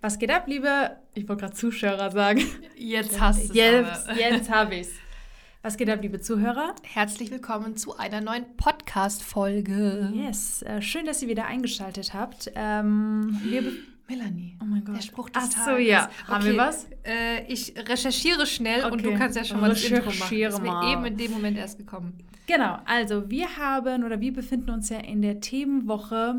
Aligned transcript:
Was 0.00 0.18
geht 0.18 0.30
ab, 0.30 0.44
liebe, 0.46 0.96
ich 1.14 1.28
wollte 1.28 1.42
gerade 1.42 1.54
Zuschauer 1.54 2.10
sagen. 2.12 2.40
Jetzt 2.76 3.20
hast 3.20 3.48
du 3.48 3.50
es. 3.50 3.54
Jetzt, 3.54 4.08
jetzt 4.16 4.50
habe 4.50 4.76
ich 4.76 4.82
es. 4.82 4.92
Was 5.62 5.76
geht 5.76 5.90
ab, 5.90 5.98
liebe 6.02 6.20
Zuhörer? 6.20 6.74
Herzlich 6.84 7.32
willkommen 7.32 7.76
zu 7.76 7.96
einer 7.98 8.20
neuen 8.20 8.44
Podcast-Folge. 8.56 10.12
Yes, 10.14 10.62
äh, 10.62 10.80
schön, 10.82 11.04
dass 11.04 11.20
ihr 11.22 11.28
wieder 11.28 11.46
eingeschaltet 11.46 12.14
habt. 12.14 12.50
Ähm, 12.54 13.40
Melanie. 14.08 14.56
oh 14.62 14.64
mein 14.66 14.84
Gott. 14.84 14.96
Der 14.96 15.02
Spruch 15.02 15.30
des 15.30 15.42
Ach 15.44 15.50
so, 15.50 15.70
Tages. 15.72 15.88
ja. 15.88 16.08
Haben 16.28 16.44
wir 16.44 16.56
was? 16.56 16.86
Äh, 17.04 17.44
ich 17.52 17.74
recherchiere 17.76 18.46
schnell 18.46 18.84
und 18.84 18.92
Okay. 18.94 19.02
du 19.02 19.14
kannst 19.18 19.36
ja 19.36 19.44
schon 19.44 19.60
mal 19.60 19.68
das 19.70 19.82
Intro 19.82 20.06
machen. 20.12 20.40
Das 20.40 20.54
ist 20.54 20.62
mir 20.62 20.92
eben 20.92 21.04
in 21.06 21.16
dem 21.16 21.32
Moment 21.32 21.58
erst 21.58 21.76
gekommen. 21.76 22.16
Genau, 22.46 22.78
also 22.86 23.28
wir 23.28 23.56
haben 23.58 24.04
oder 24.04 24.20
wir 24.20 24.32
befinden 24.32 24.70
uns 24.70 24.88
ja 24.90 25.00
in 25.00 25.20
der 25.22 25.40
Themenwoche 25.40 26.36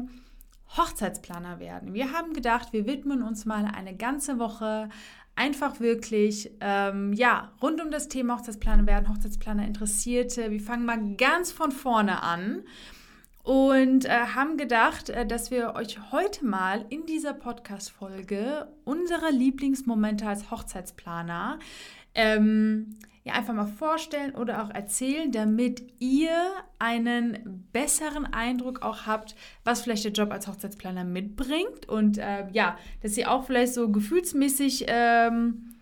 Hochzeitsplaner 0.78 1.60
werden. 1.60 1.94
Wir 1.94 2.12
haben 2.12 2.34
gedacht, 2.34 2.74
wir 2.74 2.86
widmen 2.86 3.24
uns 3.24 3.46
mal 3.46 3.66
eine 3.66 3.96
ganze 3.96 4.40
Woche 4.40 4.90
einfach 5.36 5.80
wirklich, 5.80 6.52
ähm, 6.60 7.14
ja, 7.14 7.52
rund 7.62 7.82
um 7.82 7.92
das 7.92 8.10
Thema 8.10 8.38
Hochzeitsplaner 8.38 8.86
werden, 8.86 9.10
Hochzeitsplaner 9.10 9.66
Interessierte. 9.66 10.52
Wir 10.52 10.60
fangen 10.60 10.86
mal 10.86 11.16
ganz 11.16 11.52
von 11.52 11.72
vorne 11.72 12.22
an 12.22 12.64
und 13.44 14.06
äh, 14.06 14.10
haben 14.10 14.58
gedacht, 14.58 15.10
äh, 15.10 15.26
dass 15.26 15.50
wir 15.50 15.76
euch 15.76 16.12
heute 16.12 16.46
mal 16.46 16.86
in 16.90 17.06
dieser 17.06 17.34
Podcast-Folge 17.34 18.68
unsere 18.84 19.32
Lieblingsmomente 19.32 20.28
als 20.28 20.52
Hochzeitsplaner 20.52 21.60
ähm, 22.16 22.98
ja, 23.30 23.36
einfach 23.36 23.54
mal 23.54 23.68
vorstellen 23.68 24.36
oder 24.36 24.64
auch 24.64 24.70
erzählen, 24.70 25.32
damit 25.32 25.84
ihr 26.00 26.52
einen 26.80 27.68
besseren 27.72 28.26
Eindruck 28.26 28.82
auch 28.82 29.06
habt, 29.06 29.36
was 29.64 29.82
vielleicht 29.82 30.06
der 30.06 30.12
Job 30.12 30.32
als 30.32 30.48
Hochzeitsplaner 30.48 31.04
mitbringt 31.04 31.88
und 31.88 32.18
äh, 32.18 32.48
ja, 32.52 32.78
dass 33.02 33.18
ihr 33.18 33.32
auch 33.32 33.46
vielleicht 33.46 33.74
so 33.74 33.90
gefühlsmäßig 33.90 34.86
ähm, 34.88 35.76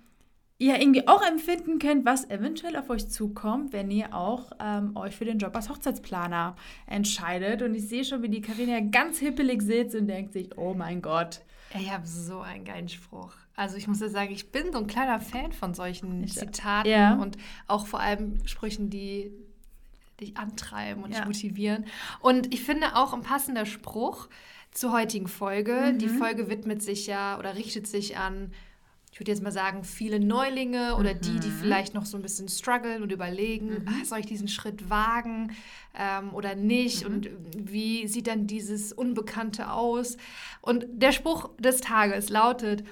ja 0.59 0.75
irgendwie 0.79 1.07
auch 1.07 1.21
empfinden 1.21 1.79
könnt, 1.79 2.05
was 2.05 2.29
eventuell 2.29 2.75
auf 2.75 2.89
euch 2.89 3.07
zukommt, 3.09 3.73
wenn 3.73 3.91
ihr 3.91 4.13
auch 4.13 4.51
ähm, 4.59 4.95
euch 4.95 5.15
für 5.15 5.25
den 5.25 5.37
Job 5.37 5.55
als 5.55 5.69
Hochzeitsplaner 5.69 6.55
entscheidet. 6.87 7.61
Und 7.61 7.75
ich 7.75 7.87
sehe 7.87 8.03
schon, 8.03 8.23
wie 8.23 8.29
die 8.29 8.41
Karina 8.41 8.79
ganz 8.79 9.19
hippelig 9.19 9.61
sitzt 9.61 9.95
und 9.95 10.07
denkt 10.07 10.33
sich, 10.33 10.57
oh 10.57 10.73
mein 10.73 11.01
Gott. 11.01 11.41
Ich 11.77 11.91
habe 11.91 12.07
so 12.07 12.39
einen 12.39 12.65
geilen 12.65 12.89
Spruch. 12.89 13.33
Also 13.57 13.75
ich 13.75 13.87
muss 13.87 13.99
ja 13.99 14.07
sagen, 14.07 14.31
ich 14.31 14.51
bin 14.51 14.71
so 14.71 14.77
ein 14.77 14.87
kleiner 14.87 15.19
Fan 15.19 15.51
von 15.51 15.73
solchen 15.73 16.23
Ich- 16.23 16.35
Zitaten 16.35 16.87
ja. 16.89 17.15
und 17.15 17.37
auch 17.67 17.87
vor 17.87 17.99
allem 17.99 18.37
Sprüchen, 18.47 18.89
die 18.91 19.31
dich 20.21 20.37
antreiben 20.37 21.03
und 21.03 21.11
Ja. 21.11 21.17
dich 21.19 21.25
motivieren. 21.27 21.85
Und 22.21 22.53
ich 22.53 22.63
finde 22.63 22.95
auch 22.95 23.13
ein 23.13 23.23
passender 23.23 23.65
Spruch 23.65 24.29
zur 24.71 24.91
heutigen 24.91 25.27
Folge. 25.27 25.91
Mhm. 25.93 25.97
Die 25.99 26.07
Folge 26.07 26.49
widmet 26.49 26.81
sich 26.83 27.07
ja 27.07 27.37
oder 27.39 27.55
richtet 27.55 27.87
sich 27.87 28.15
an, 28.17 28.51
ich 29.11 29.19
würde 29.19 29.31
jetzt 29.31 29.41
mal 29.41 29.51
sagen, 29.51 29.83
viele 29.83 30.19
Neulinge 30.19 30.95
oder 30.95 31.15
die, 31.15 31.31
Mhm. 31.31 31.39
die 31.39 31.49
vielleicht 31.49 31.95
noch 31.95 32.05
so 32.05 32.15
ein 32.17 32.21
bisschen 32.21 32.49
strugglen 32.49 33.01
und 33.01 33.11
überlegen, 33.11 33.87
ah, 33.87 34.05
soll 34.05 34.19
ich 34.19 34.27
diesen 34.27 34.47
Schritt 34.47 34.91
wagen 34.91 35.55
ähm, 35.97 36.31
oder 36.35 36.53
nicht 36.53 37.07
Mhm. 37.07 37.15
und 37.15 37.29
wie 37.57 38.07
sieht 38.07 38.27
dann 38.27 38.45
dieses 38.45 38.93
Unbekannte 38.93 39.71
aus. 39.71 40.17
Und 40.61 40.85
der 40.91 41.11
Spruch 41.11 41.49
des 41.57 41.81
Tages 41.81 42.29
lautet, 42.29 42.83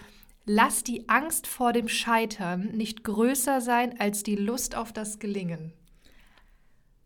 lass 0.45 0.83
die 0.83 1.07
Angst 1.09 1.47
vor 1.47 1.73
dem 1.73 1.87
Scheitern 1.87 2.67
nicht 2.73 3.03
größer 3.03 3.61
sein 3.61 3.99
als 3.99 4.23
die 4.23 4.35
Lust 4.35 4.75
auf 4.75 4.93
das 4.93 5.19
Gelingen. 5.19 5.73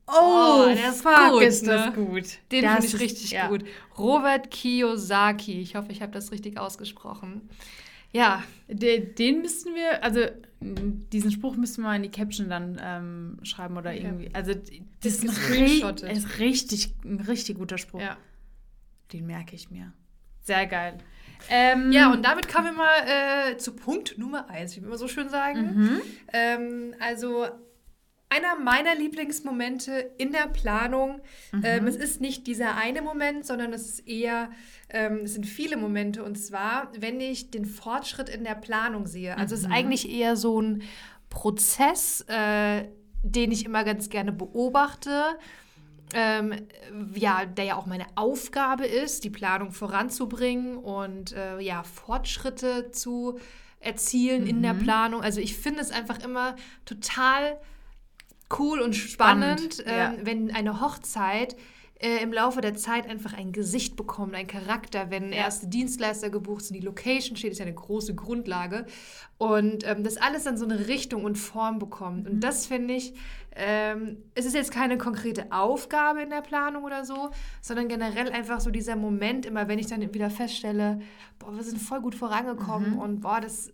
Oh, 0.08 0.66
der 0.66 0.90
ist 0.90 1.02
fuck, 1.02 1.31
gut, 1.34 1.44
ist 1.44 1.68
das 1.68 1.96
ne? 1.96 2.06
gut. 2.06 2.23
Den 2.52 2.64
Das 2.64 2.73
finde 2.73 2.88
ich 2.88 2.94
ist- 2.96 3.00
richtig 3.02 3.31
ja. 3.31 3.48
gut. 3.48 3.64
Robert 3.98 4.50
Kiyosaki. 4.50 5.62
Ich 5.62 5.76
hoffe, 5.76 5.92
ich 5.92 6.02
habe 6.02 6.12
das 6.12 6.31
richtig 6.31 6.58
ausgesprochen. 6.58 7.48
Ja, 8.12 8.44
Den, 8.68 9.14
den 9.14 9.42
müssten 9.42 9.76
wir, 9.76 10.03
also 10.03 10.22
diesen 10.62 11.31
Spruch 11.31 11.56
müssten 11.58 11.84
wir 11.84 11.96
in 11.96 12.02
die 12.02 12.09
Caption 12.09 12.50
dann 12.50 12.81
ähm, 12.84 13.38
schreiben 13.44 13.78
oder 13.78 13.92
Okay. 13.92 14.02
irgendwie. 14.02 14.34
Also 14.34 14.53
das 14.56 15.20
Das 15.20 15.24
ist 15.24 15.38
ri- 15.52 16.09
ist 16.12 16.40
richtig, 16.40 16.92
ein 17.06 17.19
richtig 17.22 17.58
guter 17.58 17.78
Spruch. 17.78 18.02
ja. 18.02 18.18
Den 19.13 19.28
merke 19.28 19.56
ich 19.56 19.69
mir. 19.72 19.94
Sehr 20.42 20.66
geil. 20.66 20.97
Ähm, 21.50 21.91
Ja, 21.91 22.11
und 22.11 22.25
damit 22.25 22.47
kommen 22.51 22.66
wir 22.66 22.73
mal 22.73 23.51
äh, 23.51 23.57
zu 23.57 23.75
Punkt 23.75 24.17
Nummer 24.17 24.50
eins, 24.50 24.75
wie 24.75 24.81
wir 24.81 24.88
immer 24.88 24.97
so 24.97 25.07
schön 25.07 25.29
sagen. 25.29 25.75
Mhm. 25.75 26.01
Ähm, 26.33 26.95
also 27.00 27.47
einer 28.29 28.55
meiner 28.59 28.95
Lieblingsmomente 28.95 30.11
in 30.17 30.31
der 30.31 30.47
Planung. 30.47 31.22
Mhm. 31.51 31.61
Ähm, 31.66 31.88
es 31.88 31.95
ist 31.95 32.22
nicht 32.22 32.45
dieser 32.45 32.75
eine 32.75 33.01
Moment, 33.01 33.45
sondern 33.45 33.73
es 33.73 33.89
ist 33.89 34.07
eher, 34.07 34.51
ähm, 34.89 35.22
es 35.23 35.33
sind 35.33 35.47
viele 35.47 35.77
Momente. 35.77 36.23
Und 36.23 36.35
zwar, 36.35 36.91
wenn 36.97 37.19
ich 37.19 37.50
den 37.50 37.66
Fortschritt 37.66 38.29
in 38.29 38.44
der 38.44 38.56
Planung 38.56 39.07
sehe. 39.07 39.38
Also 39.38 39.56
es 39.56 39.61
ist 39.61 39.71
eigentlich 39.71 40.09
eher 40.11 40.35
so 40.35 40.61
ein 40.61 40.83
Prozess, 41.29 42.23
äh, 42.27 42.85
den 43.23 43.51
ich 43.51 43.66
immer 43.66 43.83
ganz 43.83 44.09
gerne 44.09 44.31
beobachte. 44.31 45.38
Ähm, 46.14 46.68
ja, 47.14 47.46
der 47.46 47.66
ja 47.66 47.75
auch 47.75 47.86
meine 47.86 48.08
Aufgabe 48.16 48.86
ist, 48.86 49.24
die 49.24 49.30
Planung 49.30 49.72
voranzubringen 49.72 50.78
und 50.78 51.34
äh, 51.34 51.59
ja, 51.59 51.84
Fortschritte 51.84 52.92
zu 52.92 53.40
erzielen 53.80 54.48
in 54.48 54.62
der 54.62 54.74
Planung. 54.74 55.22
Also 55.22 55.40
ich 55.40 55.56
finde 55.56 55.81
es 55.81 55.92
einfach 55.92 56.19
immer 56.19 56.56
total 56.86 57.58
cool 58.58 58.81
und 58.81 58.96
spannend, 58.96 59.75
Spannend, 59.75 59.84
ähm, 59.86 60.19
ja. 60.19 60.25
wenn 60.25 60.56
eine 60.56 60.81
Hochzeit 60.81 61.56
äh, 62.02 62.24
im 62.24 62.32
Laufe 62.32 62.62
der 62.62 62.76
Zeit 62.76 63.08
einfach 63.10 63.34
ein 63.34 63.52
Gesicht 63.52 63.96
bekommt, 63.98 64.34
ein 64.34 64.48
Charakter, 64.48 65.10
wenn 65.12 65.34
Ja. 65.34 65.40
erste 65.40 65.68
Dienstleister 65.68 66.30
gebucht 66.30 66.64
sind, 66.66 66.76
die 66.76 66.86
Location 66.86 67.36
steht, 67.36 67.52
ist 67.52 67.60
ja 67.60 67.66
eine 67.66 67.76
große 67.76 68.16
Grundlage 68.16 68.86
und 69.38 69.86
ähm, 69.86 70.04
das 70.04 70.18
alles 70.18 70.44
dann 70.46 70.58
so 70.58 70.66
eine 70.66 70.88
Richtung 70.88 71.24
und 71.26 71.36
Form 71.38 71.78
bekommt. 71.80 72.26
Mhm. 72.26 72.32
Und 72.32 72.40
das 72.44 72.66
finde 72.68 72.94
ich, 72.94 73.14
ähm, 73.56 74.18
es 74.36 74.46
ist 74.46 74.56
jetzt 74.56 74.72
keine 74.72 74.98
konkrete 74.98 75.52
Aufgabe 75.52 76.22
in 76.22 76.30
der 76.30 76.42
Planung 76.42 76.84
oder 76.86 77.04
so, 77.04 77.32
sondern 77.62 77.90
generell 77.90 78.31
einfach 78.31 78.62
so 78.62 78.70
dieser 78.72 78.96
Moment, 78.96 79.46
immer 79.46 79.68
wenn 79.68 79.80
ich 79.80 79.88
dann 79.88 80.14
wieder 80.14 80.30
feststelle, 80.30 81.02
boah, 81.40 81.54
wir 81.54 81.64
sind 81.64 81.80
voll 81.80 82.00
gut 82.02 82.16
vorangekommen 82.16 82.92
Mhm. 82.94 83.00
und 83.00 83.20
boah, 83.22 83.42
das 83.42 83.74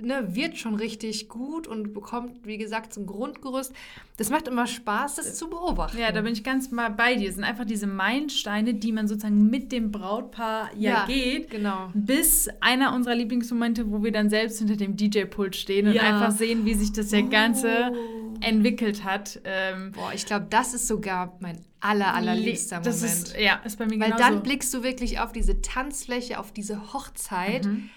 ne, 0.00 0.34
wird 0.34 0.56
schon 0.58 0.74
richtig 0.74 1.28
gut 1.28 1.66
und 1.66 1.92
bekommt, 1.92 2.46
wie 2.46 2.58
gesagt, 2.58 2.92
so 2.94 3.00
ein 3.00 3.06
Grundgerüst. 3.06 3.72
Das 4.16 4.30
macht 4.30 4.46
immer 4.48 4.66
Spaß, 4.66 5.16
das 5.16 5.34
zu 5.36 5.50
beobachten. 5.50 5.98
Ja, 5.98 6.12
da 6.12 6.20
bin 6.22 6.32
ich 6.32 6.44
ganz 6.44 6.70
mal 6.70 6.88
bei 6.90 7.16
dir. 7.16 7.28
Es 7.28 7.34
sind 7.34 7.44
einfach 7.44 7.64
diese 7.64 7.86
Meilensteine, 7.86 8.74
die 8.74 8.92
man 8.92 9.08
sozusagen 9.08 9.50
mit 9.50 9.72
dem 9.72 9.90
Brautpaar 9.90 10.70
ja, 10.76 10.90
Ja, 10.90 11.06
geht. 11.06 11.50
Genau. 11.50 11.90
Bis 11.94 12.48
einer 12.60 12.94
unserer 12.94 13.14
Lieblingsmomente, 13.16 13.90
wo 13.90 14.02
wir 14.04 14.12
dann 14.12 14.30
selbst 14.30 14.58
hinter 14.58 14.76
dem 14.76 14.96
DJ-Pult 14.96 15.56
stehen 15.56 15.88
und 15.88 15.94
Ja. 15.94 16.02
einfach 16.02 16.30
sehen, 16.36 16.64
wie 16.64 16.74
sich 16.74 16.92
das 16.92 17.10
ja 17.10 17.20
Ganze 17.22 17.90
Oh. 17.92 18.34
entwickelt 18.40 19.04
hat. 19.04 19.40
Ähm, 19.44 19.92
Boah, 19.92 20.12
ich 20.14 20.26
glaube, 20.26 20.46
das 20.50 20.74
ist 20.74 20.86
sogar 20.86 21.36
mein 21.40 21.58
aller, 21.80 22.14
allerliebster 22.14 22.80
das 22.80 23.00
Moment. 23.02 23.28
Ist, 23.28 23.36
ja, 23.38 23.60
ist 23.64 23.78
bei 23.78 23.86
mir 23.86 23.98
Weil 24.00 24.12
genauso. 24.12 24.22
dann 24.22 24.42
blickst 24.42 24.72
du 24.72 24.82
wirklich 24.82 25.18
auf 25.20 25.32
diese 25.32 25.60
Tanzfläche, 25.60 26.38
auf 26.38 26.52
diese 26.52 26.92
Hochzeit, 26.92 27.66
Mhm. 27.66 27.90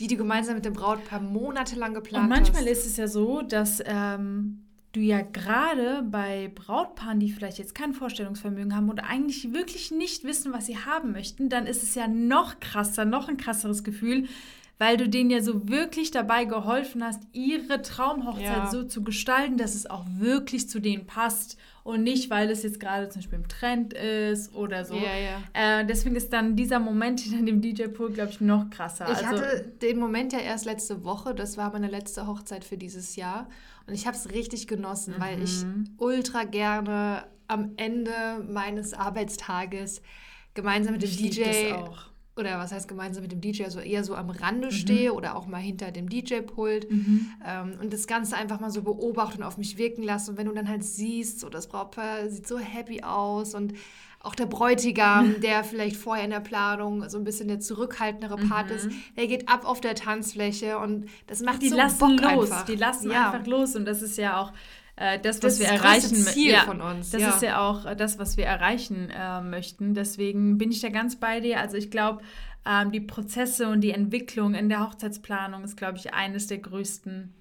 Die 0.00 0.06
du 0.06 0.16
gemeinsam 0.16 0.54
mit 0.54 0.64
dem 0.64 0.72
Brautpaar 0.72 1.20
monatelang 1.20 1.94
geplant 1.94 2.24
Und 2.24 2.30
manchmal 2.30 2.62
hast. 2.62 2.70
ist 2.70 2.86
es 2.86 2.96
ja 2.96 3.06
so, 3.06 3.42
dass 3.42 3.82
ähm, 3.84 4.62
du 4.92 5.00
ja 5.00 5.20
gerade 5.20 6.02
bei 6.02 6.50
Brautpaaren, 6.54 7.20
die 7.20 7.30
vielleicht 7.30 7.58
jetzt 7.58 7.74
kein 7.74 7.92
Vorstellungsvermögen 7.92 8.74
haben 8.74 8.88
oder 8.88 9.04
eigentlich 9.04 9.52
wirklich 9.52 9.90
nicht 9.90 10.24
wissen, 10.24 10.52
was 10.54 10.66
sie 10.66 10.78
haben 10.78 11.12
möchten, 11.12 11.50
dann 11.50 11.66
ist 11.66 11.82
es 11.82 11.94
ja 11.94 12.08
noch 12.08 12.60
krasser, 12.60 13.04
noch 13.04 13.28
ein 13.28 13.36
krasseres 13.36 13.84
Gefühl, 13.84 14.26
weil 14.80 14.96
du 14.96 15.10
denen 15.10 15.28
ja 15.28 15.42
so 15.42 15.68
wirklich 15.68 16.10
dabei 16.10 16.46
geholfen 16.46 17.04
hast, 17.04 17.22
ihre 17.34 17.82
Traumhochzeit 17.82 18.64
Ja. 18.64 18.70
so 18.70 18.82
zu 18.82 19.04
gestalten, 19.04 19.58
dass 19.58 19.74
es 19.74 19.84
auch 19.88 20.06
wirklich 20.16 20.70
zu 20.70 20.80
denen 20.80 21.04
passt 21.06 21.58
und 21.84 22.02
nicht, 22.02 22.30
weil 22.30 22.48
es 22.50 22.62
jetzt 22.62 22.80
gerade 22.80 23.10
zum 23.10 23.20
Beispiel 23.20 23.40
im 23.40 23.48
Trend 23.48 23.92
ist 23.92 24.54
oder 24.54 24.86
so. 24.86 24.94
Ja, 24.94 25.14
ja. 25.18 25.80
Äh, 25.80 25.84
deswegen 25.84 26.16
ist 26.16 26.32
dann 26.32 26.56
dieser 26.56 26.78
Moment 26.78 27.20
hinter 27.20 27.44
dem 27.44 27.60
DJ-Pool, 27.60 28.12
glaube 28.12 28.30
ich, 28.30 28.40
noch 28.40 28.70
krasser. 28.70 29.04
Ich 29.12 29.18
also, 29.18 29.42
hatte 29.44 29.66
den 29.82 29.98
Moment 29.98 30.32
ja 30.32 30.38
erst 30.38 30.64
letzte 30.64 31.04
Woche. 31.04 31.34
Das 31.34 31.58
war 31.58 31.70
meine 31.72 31.88
letzte 31.88 32.26
Hochzeit 32.26 32.64
für 32.64 32.78
dieses 32.78 33.16
Jahr. 33.16 33.50
Und 33.86 33.92
ich 33.92 34.06
habe 34.06 34.16
es 34.16 34.30
richtig 34.32 34.66
genossen, 34.66 35.14
weil 35.18 35.42
ich 35.42 35.62
Mhm. 35.62 35.90
ultra 35.98 36.44
gerne 36.44 37.24
am 37.48 37.72
Ende 37.76 38.12
meines 38.48 38.94
Arbeitstages 38.94 40.00
gemeinsam 40.54 40.94
mit 40.94 41.02
dem 41.02 41.10
ich 41.10 41.16
DJ. 41.18 41.74
Oder 42.36 42.58
was 42.58 42.72
heißt 42.72 42.88
gemeinsam 42.88 43.22
mit 43.22 43.32
dem 43.32 43.40
DJ, 43.40 43.64
also 43.64 43.80
eher 43.80 44.04
so 44.04 44.14
am 44.14 44.26
Mhm. 44.26 44.32
Rande 44.32 44.72
stehe 44.72 45.12
oder 45.12 45.36
auch 45.36 45.46
mal 45.46 45.58
hinter 45.58 45.90
dem 45.90 46.08
DJ-Pult 46.08 46.88
ähm, 46.90 47.78
und 47.80 47.92
das 47.92 48.06
Ganze 48.06 48.36
einfach 48.36 48.60
mal 48.60 48.70
so 48.70 48.82
beobachten 48.82 49.42
und 49.42 49.44
auf 49.44 49.58
mich 49.58 49.78
wirken 49.78 50.02
lassen. 50.02 50.30
Und 50.30 50.36
wenn 50.38 50.46
du 50.46 50.52
dann 50.52 50.68
halt 50.68 50.84
siehst, 50.84 51.40
so 51.40 51.48
das 51.48 51.68
Brautpaar 51.68 52.28
sieht 52.28 52.46
so 52.46 52.58
happy 52.58 53.02
aus 53.02 53.54
und 53.54 53.74
auch 54.22 54.34
der 54.34 54.46
Bräutigam, 54.46 55.40
der 55.42 55.64
vielleicht 55.64 55.96
vorher 55.96 56.24
in 56.24 56.30
der 56.30 56.40
Planung 56.40 57.08
so 57.08 57.18
ein 57.18 57.24
bisschen 57.24 57.48
der 57.48 57.60
zurückhaltendere 57.60 58.36
Part 58.36 58.70
ist, 58.70 58.88
der 59.16 59.26
geht 59.26 59.48
ab 59.48 59.64
auf 59.64 59.80
der 59.80 59.94
Tanzfläche 59.94 60.78
und 60.78 61.06
das 61.26 61.40
macht 61.40 61.62
die 61.62 61.70
so 61.70 61.76
lassen 61.76 61.98
Bock 61.98 62.20
los, 62.20 62.50
einfach. 62.50 62.64
die 62.66 62.76
lassen 62.76 63.10
ja. 63.10 63.30
einfach 63.30 63.46
los 63.46 63.76
und 63.76 63.86
das 63.86 64.02
ist 64.02 64.16
ja 64.18 64.40
auch 64.40 64.52
das, 65.22 65.40
Das 65.40 65.52
was 65.54 65.58
wir 65.60 65.66
ist 65.66 65.72
das 65.72 65.80
größte 65.82 65.86
erreichen 66.14 66.16
mö- 66.16 66.32
Ziel 66.32 66.52
ja, 66.52 66.60
von 66.60 66.80
uns, 66.80 67.10
Das 67.10 67.22
ja. 67.22 67.28
ist 67.30 67.42
ja 67.42 67.60
auch 67.68 67.86
äh, 67.86 67.96
das, 67.96 68.18
was 68.18 68.36
wir 68.36 68.44
erreichen 68.44 69.10
äh, 69.10 69.40
möchten. 69.40 69.94
Deswegen 69.94 70.58
bin 70.58 70.70
ich 70.70 70.80
da 70.80 70.90
ganz 70.90 71.16
bei 71.16 71.40
dir. 71.40 71.58
Also 71.60 71.76
ich 71.76 71.90
glaube, 71.90 72.20
ähm, 72.66 72.92
die 72.92 73.00
Prozesse 73.00 73.68
und 73.68 73.80
die 73.80 73.92
Entwicklung 73.92 74.54
in 74.54 74.68
der 74.68 74.86
Hochzeitsplanung 74.86 75.64
ist, 75.64 75.76
glaube 75.76 75.96
ich, 75.98 76.12
eines 76.12 76.46
der 76.48 76.58
größten 76.58 77.32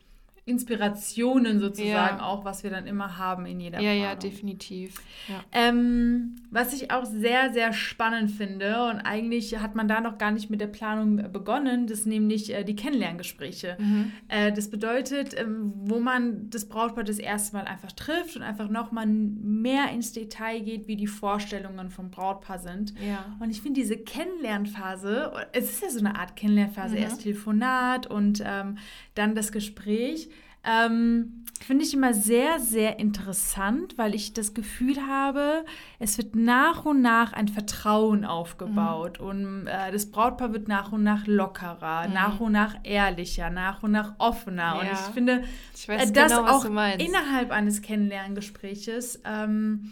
Inspirationen 0.49 1.59
sozusagen 1.59 2.17
ja. 2.17 2.25
auch, 2.25 2.43
was 2.43 2.63
wir 2.63 2.71
dann 2.71 2.87
immer 2.87 3.17
haben 3.17 3.45
in 3.45 3.59
jeder 3.59 3.79
Ja, 3.79 3.91
Planung. 3.91 4.03
ja, 4.03 4.15
definitiv. 4.15 5.01
Ja. 5.27 5.43
Ähm, 5.51 6.35
was 6.51 6.73
ich 6.73 6.91
auch 6.91 7.05
sehr, 7.05 7.53
sehr 7.53 7.71
spannend 7.73 8.31
finde 8.31 8.89
und 8.89 8.99
eigentlich 9.01 9.59
hat 9.59 9.75
man 9.75 9.87
da 9.87 10.01
noch 10.01 10.17
gar 10.17 10.31
nicht 10.31 10.49
mit 10.49 10.59
der 10.59 10.67
Planung 10.67 11.31
begonnen, 11.31 11.85
das 11.87 11.99
ist 11.99 12.05
nämlich 12.07 12.53
äh, 12.53 12.63
die 12.63 12.75
Kennenlerngespräche. 12.75 13.77
Mhm. 13.79 14.11
Äh, 14.27 14.51
das 14.51 14.69
bedeutet, 14.69 15.39
ähm, 15.39 15.71
wo 15.75 15.99
man 15.99 16.49
das 16.49 16.67
Brautpaar 16.67 17.03
das 17.03 17.19
erste 17.19 17.55
Mal 17.55 17.65
einfach 17.65 17.91
trifft 17.91 18.35
und 18.35 18.41
einfach 18.41 18.69
nochmal 18.69 19.05
mehr 19.05 19.91
ins 19.91 20.11
Detail 20.13 20.61
geht, 20.61 20.87
wie 20.87 20.95
die 20.95 21.07
Vorstellungen 21.07 21.89
vom 21.89 22.09
Brautpaar 22.09 22.59
sind. 22.59 22.93
Ja. 22.99 23.37
Und 23.39 23.51
ich 23.51 23.61
finde 23.61 23.79
diese 23.79 23.97
Kennenlernphase, 23.97 25.31
es 25.53 25.69
ist 25.69 25.83
ja 25.83 25.89
so 25.89 25.99
eine 25.99 26.15
Art 26.17 26.35
Kennenlernphase, 26.35 26.95
mhm. 26.95 27.01
erst 27.03 27.21
Telefonat 27.21 28.07
und 28.07 28.41
ähm, 28.45 28.77
dann 29.15 29.35
das 29.35 29.51
Gespräch. 29.51 30.29
Ähm, 30.63 31.39
Finde 31.61 31.83
ich 31.83 31.93
immer 31.93 32.13
sehr, 32.13 32.59
sehr 32.59 32.99
interessant, 32.99 33.97
weil 33.97 34.15
ich 34.15 34.33
das 34.33 34.53
Gefühl 34.53 35.05
habe, 35.05 35.65
es 35.99 36.17
wird 36.17 36.35
nach 36.35 36.85
und 36.85 37.01
nach 37.01 37.33
ein 37.33 37.49
Vertrauen 37.49 38.23
aufgebaut 38.23 39.19
mhm. 39.19 39.27
und 39.27 39.67
äh, 39.67 39.91
das 39.91 40.09
Brautpaar 40.09 40.53
wird 40.53 40.69
nach 40.69 40.93
und 40.93 41.03
nach 41.03 41.27
lockerer, 41.27 42.07
mhm. 42.07 42.13
nach 42.13 42.39
und 42.39 42.53
nach 42.53 42.75
ehrlicher, 42.83 43.49
nach 43.49 43.83
und 43.83 43.91
nach 43.91 44.13
offener. 44.19 44.75
Ja. 44.75 44.79
Und 44.79 44.91
ich 44.93 45.13
finde, 45.13 45.43
ich 45.75 45.89
äh, 45.89 46.11
das 46.11 46.31
genau, 46.31 46.47
auch 46.47 46.65
innerhalb 46.65 47.51
eines 47.51 47.81
Kennenlerngespräches 47.81 49.21
ähm, 49.25 49.91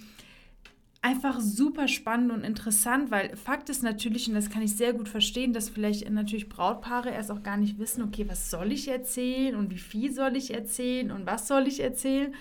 einfach 1.07 1.39
super 1.39 1.87
spannend 1.87 2.33
und 2.33 2.43
interessant, 2.43 3.11
weil 3.11 3.33
Fakt 3.37 3.69
ist 3.69 3.81
natürlich, 3.81 4.27
und 4.27 4.35
das 4.35 4.49
kann 4.49 4.61
ich 4.61 4.75
sehr 4.75 4.91
gut 4.91 5.07
verstehen, 5.07 5.53
dass 5.53 5.69
vielleicht 5.69 6.09
natürlich 6.09 6.49
Brautpaare 6.49 7.11
erst 7.11 7.31
auch 7.31 7.43
gar 7.43 7.55
nicht 7.55 7.79
wissen, 7.79 8.03
okay, 8.03 8.25
was 8.27 8.51
soll 8.51 8.73
ich 8.73 8.89
erzählen 8.89 9.55
und 9.55 9.71
wie 9.71 9.77
viel 9.77 10.11
soll 10.11 10.35
ich 10.35 10.53
erzählen 10.53 11.11
und 11.11 11.25
was 11.25 11.47
soll 11.47 11.65
ich 11.65 11.79
erzählen. 11.79 12.35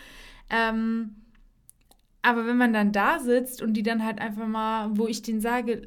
Ähm, 0.50 1.14
aber 2.22 2.44
wenn 2.44 2.56
man 2.56 2.72
dann 2.72 2.90
da 2.90 3.20
sitzt 3.20 3.62
und 3.62 3.74
die 3.74 3.84
dann 3.84 4.04
halt 4.04 4.20
einfach 4.20 4.48
mal, 4.48 4.90
wo 4.98 5.06
ich 5.06 5.22
denen 5.22 5.40
sage, 5.40 5.86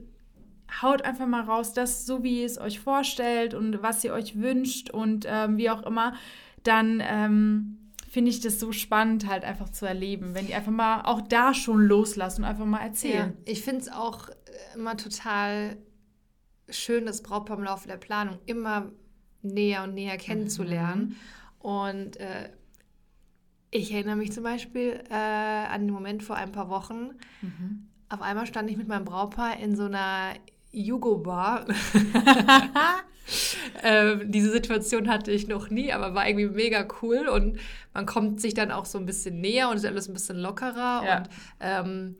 haut 0.81 1.01
einfach 1.01 1.27
mal 1.27 1.41
raus, 1.41 1.73
das 1.73 2.05
so, 2.05 2.23
wie 2.23 2.39
ihr 2.39 2.45
es 2.45 2.61
euch 2.61 2.79
vorstellt 2.79 3.53
und 3.53 3.83
was 3.83 4.05
ihr 4.05 4.13
euch 4.13 4.39
wünscht 4.39 4.89
und 4.89 5.25
ähm, 5.27 5.57
wie 5.57 5.69
auch 5.69 5.83
immer, 5.83 6.13
dann 6.63 7.03
ähm, 7.05 7.88
finde 8.09 8.31
ich 8.31 8.39
das 8.39 8.59
so 8.59 8.71
spannend, 8.71 9.27
halt 9.27 9.43
einfach 9.43 9.69
zu 9.69 9.85
erleben, 9.85 10.33
wenn 10.33 10.47
die 10.47 10.55
einfach 10.55 10.71
mal 10.71 11.03
auch 11.03 11.21
da 11.21 11.53
schon 11.53 11.81
loslassen 11.81 12.43
und 12.43 12.49
einfach 12.49 12.65
mal 12.65 12.81
erzählen. 12.81 13.33
Ja, 13.37 13.51
ich 13.51 13.61
finde 13.61 13.81
es 13.81 13.91
auch 13.91 14.29
äh, 14.29 14.33
immer 14.75 14.97
total 14.97 15.77
schön, 16.69 17.05
das 17.05 17.21
Brautpaar 17.21 17.57
im 17.57 17.63
Laufe 17.63 17.87
der 17.87 17.97
Planung 17.97 18.39
immer 18.45 18.91
näher 19.41 19.83
und 19.83 19.93
näher 19.93 20.17
kennenzulernen. 20.17 21.09
Mhm. 21.09 21.15
Und 21.59 22.17
äh, 22.17 22.49
ich 23.71 23.93
erinnere 23.93 24.15
mich 24.15 24.31
zum 24.31 24.43
Beispiel 24.43 25.03
äh, 25.09 25.13
an 25.13 25.85
den 25.85 25.93
Moment 25.93 26.23
vor 26.23 26.35
ein 26.35 26.51
paar 26.51 26.69
Wochen. 26.69 27.11
Mhm. 27.41 27.87
Auf 28.09 28.21
einmal 28.21 28.47
stand 28.47 28.69
ich 28.71 28.77
mit 28.77 28.87
meinem 28.87 29.05
Brautpaar 29.05 29.59
in 29.59 29.75
so 29.75 29.85
einer 29.85 30.33
Jugo-Bar. 30.71 31.63
ähm, 33.83 34.31
diese 34.31 34.51
Situation 34.51 35.09
hatte 35.09 35.31
ich 35.31 35.47
noch 35.47 35.69
nie, 35.69 35.91
aber 35.91 36.13
war 36.13 36.27
irgendwie 36.27 36.49
mega 36.49 36.87
cool 37.01 37.27
und 37.27 37.59
man 37.93 38.05
kommt 38.05 38.41
sich 38.41 38.53
dann 38.53 38.71
auch 38.71 38.85
so 38.85 38.97
ein 38.97 39.05
bisschen 39.05 39.41
näher 39.41 39.69
und 39.69 39.77
ist 39.77 39.85
alles 39.85 40.07
ein 40.07 40.13
bisschen 40.13 40.37
lockerer 40.37 41.03
ja. 41.05 41.17
und 41.17 41.29
ähm, 41.59 42.15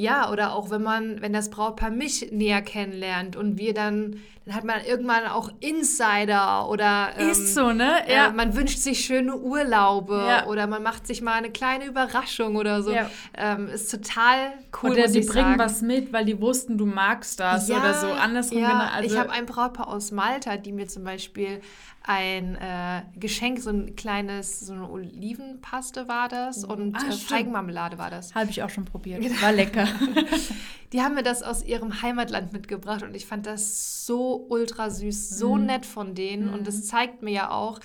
ja, 0.00 0.30
oder 0.30 0.54
auch 0.54 0.70
wenn 0.70 0.82
man, 0.82 1.20
wenn 1.20 1.32
das 1.32 1.50
Brautpaar 1.50 1.90
mich 1.90 2.32
näher 2.32 2.62
kennenlernt 2.62 3.36
und 3.36 3.58
wir 3.58 3.74
dann, 3.74 4.16
dann 4.46 4.54
hat 4.54 4.64
man 4.64 4.82
irgendwann 4.82 5.26
auch 5.26 5.50
Insider 5.60 6.70
oder 6.70 7.10
ähm, 7.18 7.28
ist 7.28 7.54
so, 7.54 7.72
ne? 7.72 7.92
Ja. 8.08 8.28
Äh, 8.28 8.32
man 8.32 8.56
wünscht 8.56 8.78
sich 8.78 9.04
schöne 9.04 9.36
Urlaube 9.36 10.24
ja. 10.26 10.46
oder 10.46 10.66
man 10.66 10.82
macht 10.82 11.06
sich 11.06 11.20
mal 11.20 11.34
eine 11.34 11.50
kleine 11.50 11.84
Überraschung 11.84 12.56
oder 12.56 12.82
so. 12.82 12.92
Ja. 12.92 13.10
Ähm, 13.36 13.68
ist 13.68 13.90
total 13.90 14.52
cool. 14.82 14.92
Oder 14.92 15.08
sie 15.08 15.20
bringen 15.20 15.58
sagen. 15.58 15.58
was 15.58 15.82
mit, 15.82 16.14
weil 16.14 16.24
die 16.24 16.40
wussten, 16.40 16.78
du 16.78 16.86
magst 16.86 17.38
das 17.38 17.68
ja, 17.68 17.78
oder 17.78 17.94
so. 17.94 18.06
Andersrum 18.06 18.58
ja, 18.58 18.70
genau. 18.70 18.90
Also 18.94 19.14
ich 19.14 19.20
habe 19.20 19.30
ein 19.30 19.44
Brautpaar 19.44 19.88
aus 19.88 20.12
Malta, 20.12 20.56
die 20.56 20.72
mir 20.72 20.88
zum 20.88 21.04
Beispiel 21.04 21.60
ein 22.02 22.56
äh, 22.56 23.02
Geschenk, 23.16 23.60
so 23.60 23.70
ein 23.70 23.94
kleines, 23.94 24.60
so 24.60 24.72
eine 24.72 24.88
Olivenpaste 24.90 26.08
war 26.08 26.28
das 26.28 26.68
oh. 26.68 26.72
und 26.72 26.96
ah, 26.96 27.08
äh, 27.08 27.12
Feigenmarmelade 27.12 27.98
war 27.98 28.10
das. 28.10 28.34
Habe 28.34 28.50
ich 28.50 28.62
auch 28.62 28.70
schon 28.70 28.84
probiert. 28.84 29.20
Genau. 29.20 29.40
War 29.42 29.52
lecker. 29.52 29.86
Die 30.92 31.02
haben 31.02 31.14
mir 31.14 31.22
das 31.22 31.42
aus 31.42 31.64
ihrem 31.64 32.02
Heimatland 32.02 32.52
mitgebracht 32.52 33.02
und 33.02 33.14
ich 33.14 33.26
fand 33.26 33.46
das 33.46 34.06
so 34.06 34.46
ultra 34.48 34.90
süß, 34.90 35.30
so 35.30 35.54
mhm. 35.54 35.66
nett 35.66 35.86
von 35.86 36.14
denen. 36.14 36.48
Mhm. 36.48 36.54
Und 36.54 36.66
das 36.66 36.86
zeigt 36.86 37.22
mir 37.22 37.32
ja 37.32 37.50
auch, 37.50 37.80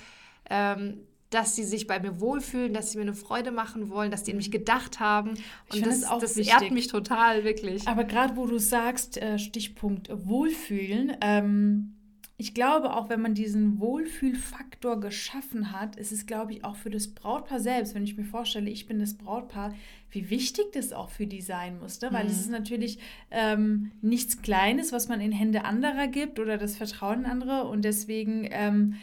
ähm, 0.50 0.98
dass 1.30 1.54
sie 1.54 1.64
sich 1.64 1.86
bei 1.86 2.00
mir 2.00 2.20
wohlfühlen, 2.20 2.72
dass 2.72 2.92
sie 2.92 2.98
mir 2.98 3.02
eine 3.02 3.14
Freude 3.14 3.50
machen 3.50 3.90
wollen, 3.90 4.10
dass 4.10 4.22
die 4.22 4.30
an 4.30 4.38
mich 4.38 4.50
gedacht 4.50 5.00
haben. 5.00 5.34
Und 5.72 5.84
das, 5.84 6.00
das, 6.00 6.34
das 6.34 6.36
ehrt 6.36 6.70
mich 6.70 6.86
total, 6.86 7.44
wirklich. 7.44 7.86
Aber 7.86 8.04
gerade 8.04 8.36
wo 8.36 8.46
du 8.46 8.58
sagst, 8.58 9.18
äh, 9.18 9.38
Stichpunkt 9.38 10.08
Wohlfühlen, 10.10 11.16
ähm, 11.20 11.95
ich 12.38 12.52
glaube, 12.52 12.94
auch 12.94 13.08
wenn 13.08 13.22
man 13.22 13.34
diesen 13.34 13.80
Wohlfühlfaktor 13.80 15.00
geschaffen 15.00 15.72
hat, 15.72 15.96
ist 15.96 16.12
es, 16.12 16.26
glaube 16.26 16.52
ich, 16.52 16.64
auch 16.64 16.76
für 16.76 16.90
das 16.90 17.08
Brautpaar 17.08 17.60
selbst, 17.60 17.94
wenn 17.94 18.04
ich 18.04 18.18
mir 18.18 18.24
vorstelle, 18.24 18.68
ich 18.68 18.86
bin 18.86 18.98
das 18.98 19.14
Brautpaar, 19.14 19.74
wie 20.10 20.28
wichtig 20.28 20.66
das 20.72 20.92
auch 20.92 21.08
für 21.08 21.26
die 21.26 21.40
sein 21.40 21.78
muss. 21.78 22.00
Ne? 22.02 22.08
Weil 22.12 22.24
mhm. 22.24 22.30
es 22.30 22.40
ist 22.40 22.50
natürlich 22.50 22.98
ähm, 23.30 23.92
nichts 24.02 24.42
Kleines, 24.42 24.92
was 24.92 25.08
man 25.08 25.22
in 25.22 25.32
Hände 25.32 25.64
anderer 25.64 26.08
gibt 26.08 26.38
oder 26.38 26.58
das 26.58 26.76
Vertrauen 26.76 27.20
in 27.20 27.26
andere. 27.26 27.64
Und 27.64 27.86
deswegen 27.86 28.46
ähm, 28.50 28.96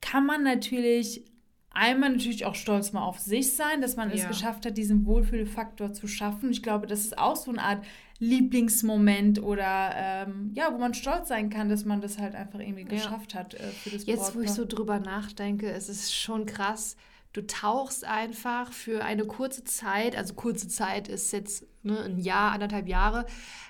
kann 0.00 0.26
man 0.26 0.42
natürlich 0.42 1.24
einmal 1.70 2.10
natürlich 2.10 2.44
auch 2.44 2.56
stolz 2.56 2.92
mal 2.92 3.04
auf 3.04 3.20
sich 3.20 3.52
sein, 3.52 3.80
dass 3.80 3.94
man 3.94 4.08
ja. 4.08 4.16
es 4.16 4.26
geschafft 4.26 4.66
hat, 4.66 4.76
diesen 4.76 5.06
Wohlfühlfaktor 5.06 5.92
zu 5.92 6.08
schaffen. 6.08 6.50
Ich 6.50 6.64
glaube, 6.64 6.88
das 6.88 7.04
ist 7.04 7.18
auch 7.18 7.36
so 7.36 7.52
eine 7.52 7.62
Art 7.62 7.84
Lieblingsmoment 8.20 9.42
oder 9.42 9.92
ähm, 9.96 10.52
ja, 10.54 10.72
wo 10.72 10.78
man 10.78 10.92
stolz 10.92 11.28
sein 11.28 11.48
kann, 11.48 11.70
dass 11.70 11.86
man 11.86 12.02
das 12.02 12.18
halt 12.18 12.34
einfach 12.34 12.60
irgendwie 12.60 12.84
geschafft 12.84 13.34
hat 13.34 13.54
äh, 13.54 13.68
für 13.68 13.90
das 13.90 14.04
Jetzt, 14.04 14.20
Brautpaar. 14.20 14.36
wo 14.36 14.40
ich 14.42 14.50
so 14.50 14.66
drüber 14.66 15.00
nachdenke, 15.00 15.70
es 15.70 15.88
ist 15.88 16.14
schon 16.14 16.44
krass. 16.44 16.96
Du 17.32 17.46
tauchst 17.46 18.04
einfach 18.04 18.72
für 18.72 19.04
eine 19.04 19.24
kurze 19.24 19.64
Zeit, 19.64 20.16
also 20.16 20.34
kurze 20.34 20.68
Zeit 20.68 21.08
ist 21.08 21.32
jetzt 21.32 21.64
ne, 21.82 21.98
ein 22.02 22.18
Jahr, 22.18 22.52
anderthalb 22.52 22.88
Jahre, 22.88 23.24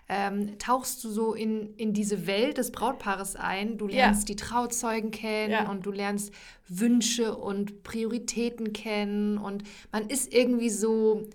ähm, 0.08 0.58
tauchst 0.58 1.04
du 1.04 1.10
so 1.10 1.34
in, 1.34 1.74
in 1.76 1.92
diese 1.92 2.26
Welt 2.26 2.58
des 2.58 2.72
Brautpaares 2.72 3.36
ein. 3.36 3.78
Du 3.78 3.86
lernst 3.86 4.28
ja. 4.28 4.34
die 4.34 4.42
Trauzeugen 4.42 5.12
kennen 5.12 5.52
ja. 5.52 5.70
und 5.70 5.86
du 5.86 5.92
lernst 5.92 6.32
Wünsche 6.66 7.36
und 7.36 7.84
Prioritäten 7.84 8.72
kennen 8.72 9.38
und 9.38 9.62
man 9.92 10.08
ist 10.08 10.32
irgendwie 10.34 10.70
so 10.70 11.28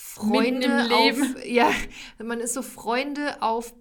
Freunde 0.00 0.66
im 0.66 0.88
Leben. 0.88 1.36
Auf, 1.36 1.44
ja, 1.46 1.70
man 2.22 2.38
ist 2.38 2.54
so 2.54 2.62
Freunde 2.62 3.42
auf 3.42 3.74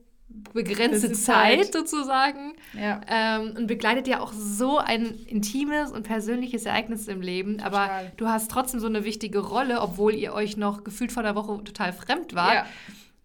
begrenzte 0.53 1.12
Zeit, 1.13 1.65
Zeit, 1.65 1.74
sozusagen. 1.74 2.53
Ja. 2.74 3.01
Ähm, 3.07 3.53
und 3.55 3.67
begleitet 3.67 4.07
ja 4.07 4.19
auch 4.19 4.33
so 4.33 4.77
ein 4.77 5.15
intimes 5.27 5.91
und 5.91 6.03
persönliches 6.03 6.65
Ereignis 6.65 7.07
im 7.07 7.21
Leben. 7.21 7.62
Aber 7.62 7.83
total. 7.83 8.12
du 8.17 8.27
hast 8.27 8.51
trotzdem 8.51 8.79
so 8.79 8.88
eine 8.88 9.03
wichtige 9.03 9.39
Rolle, 9.39 9.79
obwohl 9.79 10.13
ihr 10.15 10.33
euch 10.33 10.57
noch 10.57 10.83
gefühlt 10.83 11.12
vor 11.12 11.24
der 11.24 11.36
Woche 11.36 11.63
total 11.63 11.93
fremd 11.93 12.33
wart. 12.36 12.53
Ja. 12.53 12.65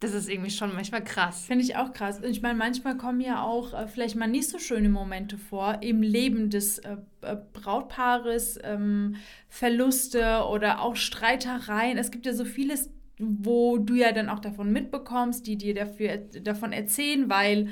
Das 0.02 0.14
ist 0.14 0.28
irgendwie 0.28 0.50
schon 0.50 0.75
manchmal 0.75 1.04
krass. 1.04 1.47
Finde 1.47 1.62
ich 1.62 1.76
auch 1.76 1.92
krass. 1.92 2.21
Ich 2.23 2.42
meine, 2.42 2.59
manchmal 2.59 2.97
kommen 2.97 3.21
ja 3.21 3.40
auch 3.40 3.73
äh, 3.73 3.87
vielleicht 3.87 4.16
mal 4.16 4.26
nicht 4.26 4.49
so 4.49 4.59
schöne 4.59 4.88
Momente 4.88 5.38
vor 5.38 5.78
im 5.80 6.02
Leben 6.02 6.50
des 6.50 6.78
äh, 6.80 6.97
äh, 7.21 7.37
Brautpaares, 7.52 8.59
ähm, 8.64 9.14
Verluste 9.49 10.44
oder 10.50 10.80
auch 10.82 10.97
Streitereien. 10.97 11.99
Es 11.99 12.11
gibt 12.11 12.26
ja 12.26 12.35
so 12.35 12.44
vieles, 12.44 12.90
wo 13.18 13.78
du 13.78 13.94
ja 13.94 14.11
dann 14.11 14.28
auch 14.28 14.40
davon 14.40 14.73
mitbekommst, 14.73 15.47
die 15.47 15.56
dir 15.56 15.73
dafür, 15.73 16.16
davon 16.16 16.73
erzählen, 16.73 17.30
weil 17.30 17.68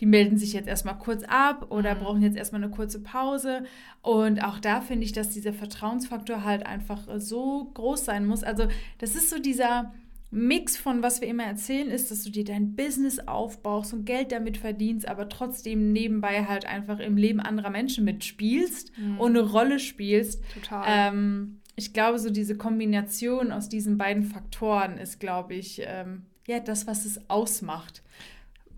die 0.00 0.06
melden 0.06 0.38
sich 0.38 0.52
jetzt 0.52 0.68
erstmal 0.68 0.98
kurz 0.98 1.24
ab 1.24 1.72
oder 1.72 1.96
mhm. 1.96 1.98
brauchen 1.98 2.22
jetzt 2.22 2.36
erstmal 2.36 2.62
eine 2.62 2.70
kurze 2.70 3.02
Pause. 3.02 3.64
Und 4.00 4.44
auch 4.44 4.60
da 4.60 4.80
finde 4.80 5.06
ich, 5.06 5.12
dass 5.12 5.30
dieser 5.30 5.52
Vertrauensfaktor 5.52 6.44
halt 6.44 6.66
einfach 6.66 7.08
äh, 7.08 7.18
so 7.18 7.72
groß 7.74 8.04
sein 8.04 8.26
muss. 8.26 8.44
Also, 8.44 8.68
das 8.98 9.16
ist 9.16 9.28
so 9.28 9.40
dieser 9.40 9.92
Mix 10.34 10.76
von 10.76 11.02
was 11.02 11.20
wir 11.20 11.28
immer 11.28 11.44
erzählen, 11.44 11.88
ist, 11.88 12.10
dass 12.10 12.24
du 12.24 12.30
dir 12.30 12.44
dein 12.44 12.74
Business 12.74 13.20
aufbaust 13.20 13.92
und 13.92 14.04
Geld 14.04 14.32
damit 14.32 14.56
verdienst, 14.56 15.06
aber 15.06 15.28
trotzdem 15.28 15.92
nebenbei 15.92 16.44
halt 16.46 16.66
einfach 16.66 16.98
im 16.98 17.16
Leben 17.16 17.38
anderer 17.38 17.70
Menschen 17.70 18.04
mitspielst 18.04 18.90
mhm. 18.98 19.20
und 19.20 19.36
eine 19.36 19.48
Rolle 19.48 19.78
spielst. 19.78 20.42
Total. 20.52 20.84
Ähm, 20.86 21.60
ich 21.76 21.92
glaube, 21.92 22.18
so 22.18 22.30
diese 22.30 22.56
Kombination 22.56 23.52
aus 23.52 23.68
diesen 23.68 23.96
beiden 23.96 24.24
Faktoren 24.24 24.98
ist, 24.98 25.20
glaube 25.20 25.54
ich, 25.54 25.80
ähm, 25.84 26.26
ja, 26.48 26.58
das, 26.58 26.88
was 26.88 27.04
es 27.04 27.30
ausmacht. 27.30 28.02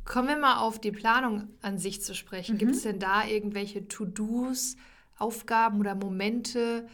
Kommen 0.04 0.28
wir 0.28 0.36
mal 0.36 0.58
auf 0.58 0.78
die 0.78 0.92
Planung 0.92 1.48
an 1.62 1.78
sich 1.78 2.02
zu 2.02 2.14
sprechen. 2.14 2.56
Mhm. 2.56 2.58
Gibt 2.58 2.72
es 2.72 2.82
denn 2.82 2.98
da 2.98 3.26
irgendwelche 3.26 3.88
To-Dos, 3.88 4.76
Aufgaben 5.16 5.80
oder 5.80 5.94
Momente, 5.94 6.86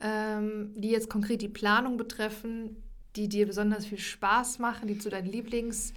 ähm, 0.00 0.72
die 0.76 0.90
jetzt 0.90 1.08
konkret 1.08 1.40
die 1.40 1.48
Planung 1.48 1.96
betreffen, 1.96 2.76
die 3.16 3.28
dir 3.28 3.46
besonders 3.46 3.86
viel 3.86 3.98
Spaß 3.98 4.58
machen, 4.58 4.86
die 4.88 4.98
zu 4.98 5.10
deinen 5.10 5.26
Lieblingsmomenten 5.30 5.94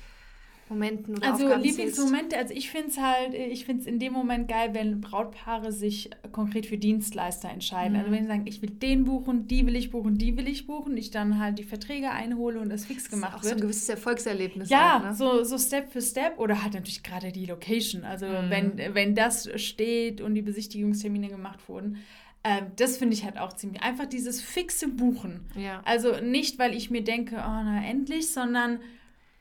Lieblingsmomenten 0.70 1.18
oder 1.18 1.32
Also 1.34 1.46
Aufgaben 1.46 1.64
Lieblingsmomente, 1.64 2.38
also 2.38 2.54
ich 2.54 2.70
finde 2.72 2.88
es 2.88 2.98
halt, 2.98 3.34
ich 3.34 3.66
finde 3.66 3.82
es 3.82 3.88
in 3.88 4.00
dem 4.00 4.14
Moment 4.14 4.48
geil, 4.48 4.70
wenn 4.74 5.02
Brautpaare 5.02 5.72
sich 5.72 6.10
konkret 6.32 6.66
für 6.66 6.78
Dienstleister 6.78 7.50
entscheiden. 7.50 7.96
Also 7.96 8.10
Mhm. 8.10 8.14
wenn 8.14 8.22
sie 8.24 8.28
sagen, 8.30 8.48
ich 8.48 8.62
will 8.62 8.70
den 8.72 9.04
buchen, 9.04 9.48
die 9.48 9.66
will 9.68 9.76
ich 9.76 9.92
buchen, 9.92 10.18
die 10.18 10.36
will 10.38 10.48
ich 10.48 10.66
buchen, 10.66 10.98
ich 10.98 11.12
dann 11.12 11.40
halt 11.40 11.60
die 11.60 11.64
Verträge 11.64 12.10
einhole 12.12 12.60
und 12.60 12.70
das 12.70 12.86
fix 12.86 13.04
zählst. 13.04 13.12
gemacht 13.12 13.36
auch 13.36 13.44
so 13.44 13.50
wird. 13.50 13.58
ein 13.60 13.62
gewisses 13.62 13.90
Erfolgserlebnis. 13.90 14.70
Ja, 14.70 14.98
auch, 14.98 15.04
ne? 15.04 15.14
so, 15.14 15.44
so 15.44 15.58
Step 15.58 15.92
für 15.92 16.02
Step 16.02 16.40
oder 16.40 16.64
halt 16.64 16.74
natürlich 16.74 17.04
gerade 17.04 17.32
die 17.32 17.46
Location. 17.46 18.04
Also 18.04 18.26
Mhm. 18.26 18.50
wenn, 18.50 18.78
wenn 18.96 19.16
das 19.16 19.50
steht 19.62 20.22
und 20.22 20.34
die 20.34 20.42
Besichtigungstermine 20.42 21.28
gemacht 21.28 21.68
wurden, 21.68 21.98
ähm, 22.44 22.68
das 22.76 22.98
finde 22.98 23.14
ich 23.14 23.24
halt 23.24 23.38
auch 23.38 23.54
ziemlich. 23.54 23.82
Einfach 23.82 24.06
dieses 24.06 24.42
fixe 24.42 24.88
Buchen. 24.90 25.46
ja. 25.56 25.82
Also 25.86 26.20
nicht, 26.22 26.60
weil 26.60 26.76
ich 26.76 26.90
mir 26.90 27.04
denke, 27.04 27.36
oh 27.38 27.40
na 27.64 27.84
endlich, 27.86 28.32
sondern 28.32 28.80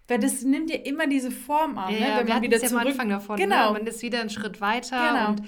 weil 0.08 0.18
das 0.18 0.42
nimmt 0.42 0.70
ja 0.70 0.76
immer 0.78 1.06
diese 1.06 1.30
Form 1.30 1.78
an, 1.78 1.92
Ja, 1.94 2.00
ne? 2.00 2.08
ja, 2.08 2.18
wenn 2.18 2.26
wir 2.26 2.34
man 2.34 2.42
wieder 2.42 2.58
ja 2.60 2.66
zurück. 2.68 2.82
am 2.82 2.88
Anfang 2.88 3.08
davon. 3.08 3.36
Genau. 3.36 3.72
Ne? 3.72 3.78
Man 3.78 3.86
ist 3.86 4.02
wieder 4.02 4.20
einen 4.20 4.30
Schritt 4.30 4.60
weiter 4.60 5.08
Genau. 5.12 5.28
und 5.30 5.42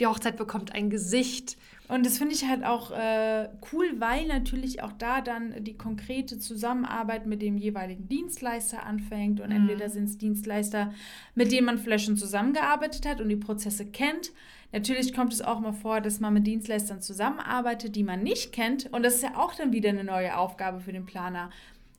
die 0.00 0.06
Hochzeit 0.06 0.36
bekommt 0.36 0.74
ein 0.74 0.90
Gesicht. 0.90 1.56
Und 1.88 2.06
das 2.06 2.18
finde 2.18 2.34
ich 2.34 2.46
halt 2.46 2.64
auch 2.64 2.92
äh, 2.92 3.48
cool, 3.72 3.86
weil 3.98 4.26
natürlich 4.28 4.80
auch 4.82 4.92
da 4.92 5.20
dann 5.20 5.64
die 5.64 5.76
konkrete 5.76 6.38
Zusammenarbeit 6.38 7.26
mit 7.26 7.42
dem 7.42 7.58
jeweiligen 7.58 8.08
Dienstleister 8.08 8.86
anfängt. 8.86 9.40
Und 9.40 9.50
Mhm. 9.50 9.56
entweder 9.56 9.90
sind 9.90 10.04
es 10.04 10.16
Dienstleister, 10.16 10.94
mit 11.34 11.50
denen 11.50 11.66
man 11.66 11.78
vielleicht 11.78 12.04
schon 12.06 12.16
zusammengearbeitet 12.16 13.06
hat 13.06 13.20
und 13.20 13.28
die 13.28 13.36
Prozesse 13.36 13.86
kennt. 13.86 14.30
Natürlich 14.72 15.12
kommt 15.12 15.32
es 15.32 15.42
auch 15.42 15.58
mal 15.58 15.72
vor, 15.72 16.00
dass 16.00 16.20
man 16.20 16.32
mit 16.32 16.46
Dienstleistern 16.46 17.00
zusammenarbeitet, 17.02 17.96
die 17.96 18.04
man 18.04 18.22
nicht 18.22 18.52
kennt. 18.52 18.92
Und 18.92 19.02
das 19.02 19.16
ist 19.16 19.24
ja 19.24 19.36
auch 19.36 19.54
dann 19.56 19.72
wieder 19.72 19.88
eine 19.88 20.04
neue 20.04 20.36
Aufgabe 20.38 20.78
für 20.78 20.92
den 20.92 21.06
Planer, 21.06 21.50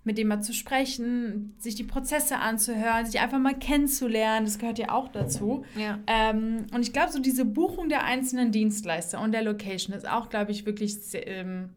mit 0.04 0.18
dem 0.18 0.30
mal 0.30 0.42
zu 0.42 0.52
sprechen, 0.54 1.54
sich 1.60 1.76
die 1.76 1.84
Prozesse 1.84 2.40
anzuhören, 2.40 3.06
sich 3.06 3.20
einfach 3.20 3.38
mal 3.38 3.54
kennenzulernen. 3.54 4.46
Das 4.46 4.58
gehört 4.58 4.80
ja 4.80 4.90
auch 4.92 5.10
dazu. 5.10 5.64
Ja. 5.78 6.00
Ähm, 6.08 6.66
und 6.74 6.82
ich 6.82 6.92
glaube, 6.92 7.12
so 7.12 7.20
diese 7.20 7.46
Buchung 7.46 7.88
der 7.88 8.04
einzelnen 8.04 8.52
Dienstleister 8.52 9.22
und 9.22 9.32
der 9.32 9.44
Location 9.44 9.96
ist 9.96 10.08
auch, 10.10 10.30
glaube 10.30 10.52
ich, 10.52 10.66
wirklich, 10.66 10.96
ähm, 11.14 11.70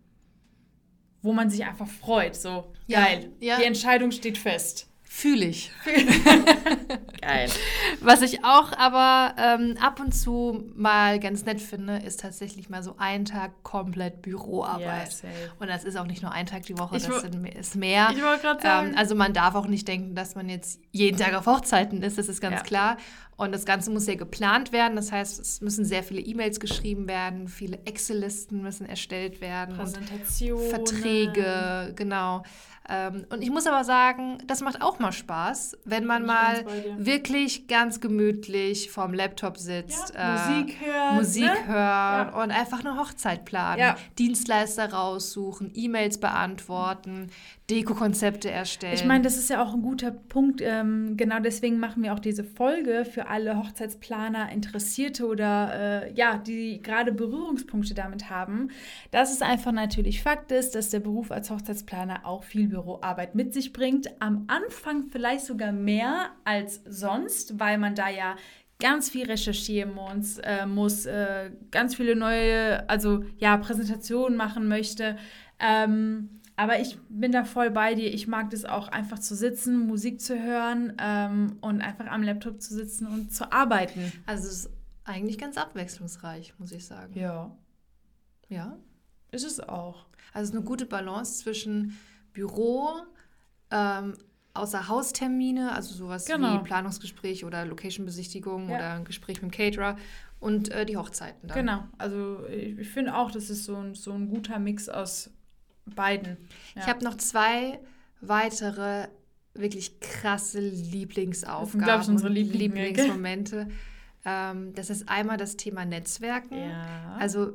wo 1.20 1.32
man 1.34 1.50
sich 1.50 1.64
einfach 1.66 1.86
freut. 1.88 2.34
So, 2.34 2.72
Ja, 2.86 3.04
geil. 3.04 3.30
ja. 3.40 3.58
Die 3.58 3.64
Entscheidung 3.64 4.10
steht 4.10 4.38
fest. 4.38 4.88
Fühle 5.16 5.44
ich. 5.46 5.70
Geil. 7.20 7.48
Was 8.00 8.20
ich 8.20 8.44
auch 8.44 8.72
aber 8.76 9.34
ähm, 9.40 9.76
ab 9.80 10.00
und 10.00 10.12
zu 10.12 10.64
mal 10.74 11.20
ganz 11.20 11.44
nett 11.44 11.60
finde, 11.60 11.98
ist 11.98 12.18
tatsächlich 12.20 12.68
mal 12.68 12.82
so 12.82 12.96
ein 12.98 13.24
Tag 13.24 13.62
komplett 13.62 14.22
Büroarbeit. 14.22 15.12
safe. 15.12 15.28
und 15.60 15.68
das 15.68 15.84
ist 15.84 15.96
auch 15.96 16.06
nicht 16.06 16.22
nur 16.22 16.32
ein 16.32 16.46
Tag 16.46 16.64
die 16.66 16.76
Woche, 16.76 16.96
Ich 16.96 17.06
das 17.06 17.20
sind, 17.22 17.46
ist 17.46 17.76
mehr. 17.76 18.08
Ich 18.12 18.22
wollte 18.24 18.42
gerade 18.42 18.60
sagen. 18.60 18.88
Ähm, 18.88 18.98
also 18.98 19.14
man 19.14 19.32
darf 19.32 19.54
auch 19.54 19.68
nicht 19.68 19.86
denken, 19.86 20.16
dass 20.16 20.34
man 20.34 20.48
jetzt 20.48 20.80
jeden 20.90 21.16
Tag 21.16 21.34
auf 21.34 21.46
Hochzeiten 21.46 22.02
ist, 22.02 22.18
das 22.18 22.28
ist 22.28 22.40
ganz 22.40 22.56
Ja. 22.56 22.62
klar. 22.62 22.96
Und 23.36 23.52
das 23.52 23.64
Ganze 23.64 23.90
muss 23.90 24.06
ja 24.06 24.14
geplant 24.14 24.72
werden. 24.72 24.94
Das 24.94 25.10
heißt, 25.10 25.40
es 25.40 25.60
müssen 25.60 25.84
sehr 25.84 26.04
viele 26.04 26.20
E-Mails 26.20 26.60
geschrieben 26.60 27.08
werden, 27.08 27.48
viele 27.48 27.78
Excel-Listen 27.84 28.62
müssen 28.62 28.86
erstellt 28.86 29.40
werden. 29.40 29.72
und 29.72 29.78
Präsentation. 29.92 30.70
Verträge, 30.70 31.92
genau. 31.96 32.42
Ähm, 32.88 33.24
und 33.30 33.42
ich 33.42 33.50
muss 33.50 33.66
aber 33.66 33.82
sagen, 33.84 34.38
das 34.46 34.60
macht 34.60 34.82
auch 34.82 34.98
mal 34.98 35.12
Spaß, 35.12 35.78
wenn 35.84 36.04
man 36.04 36.22
ich 36.22 36.28
mal 36.28 36.64
wirklich 36.98 37.66
ganz 37.66 38.00
gemütlich 38.00 38.90
vorm 38.90 39.14
Laptop 39.14 39.56
sitzt, 39.56 40.12
Ja, 40.14 40.34
äh, 40.36 40.58
Musik 40.60 40.76
hören. 40.84 41.16
Musik 41.16 41.44
ne? 41.44 41.66
hören 41.66 42.28
Ja. 42.28 42.42
und 42.42 42.50
einfach 42.50 42.80
eine 42.80 42.98
Hochzeit 42.98 43.44
planen, 43.46 43.80
Ja. 43.80 43.96
Dienstleister 44.18 44.92
raussuchen, 44.92 45.70
E-Mails 45.74 46.18
beantworten, 46.18 47.30
Deko-Konzepte 47.70 48.50
erstellen. 48.50 48.92
Ich 48.94 49.06
meine, 49.06 49.24
das 49.24 49.38
ist 49.38 49.48
ja 49.48 49.62
auch 49.62 49.72
ein 49.72 49.80
guter 49.80 50.10
Punkt. 50.10 50.60
Ähm, 50.62 51.16
genau 51.16 51.40
deswegen 51.40 51.78
machen 51.78 52.02
wir 52.02 52.12
auch 52.12 52.18
diese 52.18 52.44
Folge 52.44 53.06
für 53.06 53.28
alle 53.28 53.56
Hochzeitsplaner, 53.56 54.52
Interessierte 54.52 55.26
oder 55.26 56.04
äh, 56.04 56.12
ja, 56.12 56.36
die 56.36 56.82
gerade 56.82 57.10
Berührungspunkte 57.12 57.94
damit 57.94 58.28
haben. 58.28 58.68
Dass 59.10 59.32
es 59.32 59.40
einfach 59.40 59.72
natürlich 59.72 60.22
Fakt 60.22 60.52
ist, 60.52 60.74
dass 60.74 60.90
der 60.90 61.00
Beruf 61.00 61.30
als 61.30 61.48
Hochzeitsplaner 61.50 62.26
auch 62.26 62.44
viel 62.44 62.68
Büroarbeit 62.74 63.34
mit 63.34 63.54
sich 63.54 63.72
bringt. 63.72 64.20
Am 64.20 64.44
Anfang 64.48 65.04
vielleicht 65.10 65.46
sogar 65.46 65.72
mehr 65.72 66.30
als 66.44 66.82
sonst, 66.86 67.58
weil 67.60 67.78
man 67.78 67.94
da 67.94 68.08
ja 68.08 68.36
ganz 68.80 69.08
viel 69.08 69.26
recherchieren 69.26 69.94
muss, 69.94 70.38
äh, 70.38 70.66
muss 70.66 71.06
äh, 71.06 71.50
ganz 71.70 71.94
viele 71.94 72.16
neue, 72.16 72.88
also 72.88 73.24
ja, 73.38 73.56
Präsentationen 73.56 74.36
machen 74.36 74.66
möchte. 74.68 75.16
Ähm, 75.60 76.40
aber 76.56 76.80
ich 76.80 76.98
bin 77.08 77.32
da 77.32 77.44
voll 77.44 77.70
bei 77.70 77.94
dir. 77.94 78.12
Ich 78.12 78.26
mag 78.26 78.50
das 78.50 78.64
auch 78.64 78.88
einfach 78.88 79.18
zu 79.18 79.34
sitzen, 79.34 79.86
Musik 79.86 80.20
zu 80.20 80.40
hören 80.40 80.92
ähm, 81.00 81.56
und 81.60 81.80
einfach 81.80 82.06
am 82.06 82.22
Laptop 82.22 82.60
zu 82.60 82.74
sitzen 82.74 83.06
und 83.06 83.32
zu 83.32 83.52
arbeiten. 83.52 84.12
also 84.26 84.48
es 84.48 84.52
ist 84.66 84.70
eigentlich 85.04 85.38
ganz 85.38 85.56
abwechslungsreich, 85.56 86.54
muss 86.58 86.72
ich 86.72 86.84
sagen. 86.86 87.12
Ja, 87.18 87.56
Ja. 88.48 88.76
ist 89.30 89.44
es 89.44 89.60
auch. 89.60 90.06
Also 90.32 90.44
es 90.44 90.48
ist 90.50 90.56
eine 90.56 90.64
gute 90.64 90.86
Balance 90.86 91.42
zwischen 91.42 91.96
Büro, 92.34 92.90
ähm, 93.70 94.12
außer 94.52 94.88
Haustermine, 94.88 95.72
also 95.74 95.94
sowas 95.94 96.26
Genau. 96.26 96.60
wie 96.60 96.64
Planungsgespräch 96.64 97.44
oder 97.46 97.64
Location-Besichtigung 97.64 98.68
Ja. 98.68 98.76
oder 98.76 98.92
ein 98.94 99.04
Gespräch 99.04 99.40
mit 99.40 99.50
dem 99.52 99.56
Caterer 99.56 99.96
und 100.40 100.70
äh, 100.70 100.84
die 100.84 100.96
Hochzeiten 100.98 101.48
dann. 101.48 101.56
Genau. 101.56 101.84
Also 101.96 102.46
ich, 102.48 102.78
ich 102.78 102.88
finde 102.90 103.16
auch, 103.16 103.30
das 103.30 103.48
ist 103.48 103.64
so 103.64 103.76
ein, 103.76 103.94
so 103.94 104.12
ein 104.12 104.28
guter 104.28 104.58
Mix 104.58 104.88
aus 104.90 105.30
beiden. 105.86 106.36
Ja. 106.74 106.82
Ich 106.82 106.86
habe 106.88 107.02
noch 107.02 107.16
zwei 107.16 107.80
weitere 108.20 109.08
wirklich 109.54 110.00
krasse 110.00 110.60
Lieblingsaufgaben, 110.60 111.80
glaub 111.84 112.02
ich, 112.02 112.08
unsere 112.08 112.32
gell? 112.32 112.42
Lieblingsmomente. 112.42 113.68
ähm, 114.24 114.74
das 114.74 114.90
ist 114.90 115.08
einmal 115.08 115.36
das 115.36 115.56
Thema 115.56 115.84
Netzwerken. 115.84 116.58
ja. 116.58 117.16
Also 117.18 117.52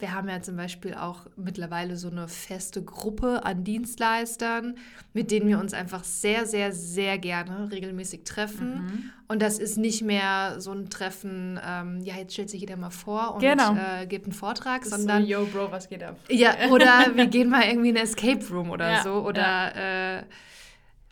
wir 0.00 0.12
haben 0.14 0.28
ja 0.28 0.40
zum 0.42 0.56
Beispiel 0.56 0.94
auch 0.94 1.26
mittlerweile 1.36 1.96
so 1.96 2.08
eine 2.10 2.26
feste 2.28 2.82
Gruppe 2.82 3.44
an 3.44 3.62
Dienstleistern, 3.64 4.76
mit 5.12 5.30
denen 5.30 5.46
wir 5.48 5.58
uns 5.58 5.74
einfach 5.74 6.04
sehr, 6.04 6.46
sehr, 6.46 6.72
sehr 6.72 7.18
gerne 7.18 7.70
regelmäßig 7.70 8.24
treffen. 8.24 8.74
Mhm. 8.74 9.10
Und 9.28 9.42
das 9.42 9.58
ist 9.58 9.76
nicht 9.76 10.02
mehr 10.02 10.56
so 10.58 10.72
ein 10.72 10.90
Treffen, 10.90 11.60
ähm, 11.64 12.00
ja, 12.02 12.16
jetzt 12.16 12.32
stellt 12.32 12.50
sich 12.50 12.60
jeder 12.62 12.76
mal 12.76 12.90
vor 12.90 13.34
und 13.34 13.40
Genau. 13.40 13.74
äh, 13.76 14.06
gibt 14.06 14.24
einen 14.26 14.32
Vortrag, 14.32 14.82
Das 14.82 14.92
ist 14.92 14.96
sondern 14.98 15.22
so, 15.22 15.28
yo, 15.28 15.46
Bro, 15.46 15.70
was 15.70 15.88
geht 15.88 16.02
ab? 16.02 16.16
ja, 16.28 16.54
oder 16.70 17.06
wir 17.14 17.26
gehen 17.26 17.48
mal 17.48 17.62
irgendwie 17.64 17.90
in 17.90 17.96
eine 17.96 18.04
Escape 18.04 18.44
Room 18.50 18.70
oder 18.70 18.90
Ja, 18.90 19.02
so. 19.02 19.14
Oder 19.26 20.18
äh, 20.18 20.22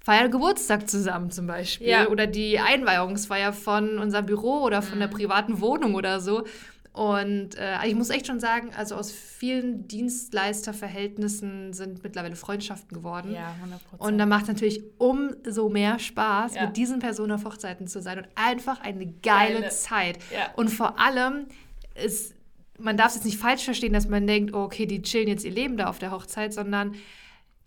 feiern 0.03 0.31
Geburtstag 0.31 0.89
zusammen 0.89 1.31
zum 1.31 1.47
Beispiel. 1.47 1.89
Ja. 1.89 2.09
Oder 2.09 2.27
die 2.27 2.59
Einweihungsfeier 2.59 3.53
von 3.53 3.99
unserem 3.99 4.25
Büro 4.27 4.63
oder 4.63 4.81
von 4.83 4.97
Mhm. 4.97 5.01
der 5.03 5.09
privaten 5.09 5.61
Wohnung 5.61 5.95
oder 5.95 6.21
so. 6.21 6.45
Und 6.93 7.55
äh, 7.57 7.87
ich 7.87 7.95
muss 7.95 8.11
echt 8.11 8.27
schon 8.27 8.41
sagen, 8.41 8.71
also 8.77 8.97
aus 8.97 9.13
vielen 9.13 9.87
Dienstleisterverhältnissen 9.89 11.73
sind 11.73 12.03
mittlerweile 12.03 12.37
Freundschaften 12.37 12.97
geworden. 12.97 13.33
Ja, 13.33 13.55
100 13.61 13.81
Und 13.99 14.19
da 14.19 14.27
macht 14.27 14.43
es 14.43 14.49
natürlich 14.49 14.83
umso 14.99 15.69
mehr 15.69 15.99
Spaß, 15.99 16.55
Ja. 16.55 16.67
mit 16.67 16.77
diesen 16.77 16.99
Personen 16.99 17.33
auf 17.33 17.45
Hochzeiten 17.45 17.87
zu 17.87 18.01
sein 18.03 18.19
und 18.19 18.29
einfach 18.35 18.81
eine 18.81 19.07
geile, 19.07 19.61
Geile. 19.61 19.69
Zeit. 19.69 20.19
Ja. 20.33 20.53
Und 20.57 20.69
vor 20.71 20.99
allem 20.99 21.47
ist, 21.95 22.35
man 22.79 22.97
darf 22.97 23.09
es 23.09 23.15
jetzt 23.17 23.25
nicht 23.25 23.39
falsch 23.39 23.65
verstehen, 23.65 23.93
dass 23.93 24.09
man 24.09 24.27
denkt, 24.27 24.55
oh, 24.55 24.63
okay, 24.63 24.87
die 24.87 25.03
chillen 25.03 25.29
jetzt 25.29 25.45
ihr 25.45 25.51
Leben 25.53 25.77
da 25.77 25.87
auf 25.89 25.99
der 25.99 26.11
Hochzeit, 26.11 26.53
sondern 26.53 26.95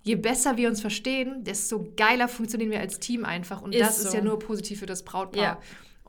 je 0.03 0.15
besser 0.15 0.57
wir 0.57 0.67
uns 0.67 0.81
verstehen, 0.81 1.43
desto 1.43 1.85
geiler 1.95 2.27
funktionieren 2.27 2.71
wir 2.71 2.79
als 2.79 2.99
Team 2.99 3.23
einfach. 3.23 3.61
Und 3.61 3.73
Ist 3.75 3.81
das 3.81 3.99
ist 3.99 4.11
so. 4.11 4.17
ja 4.17 4.23
nur 4.23 4.39
positiv 4.39 4.79
für 4.79 4.85
das 4.87 5.03
Brautpaar. 5.03 5.41
Ja. 5.43 5.59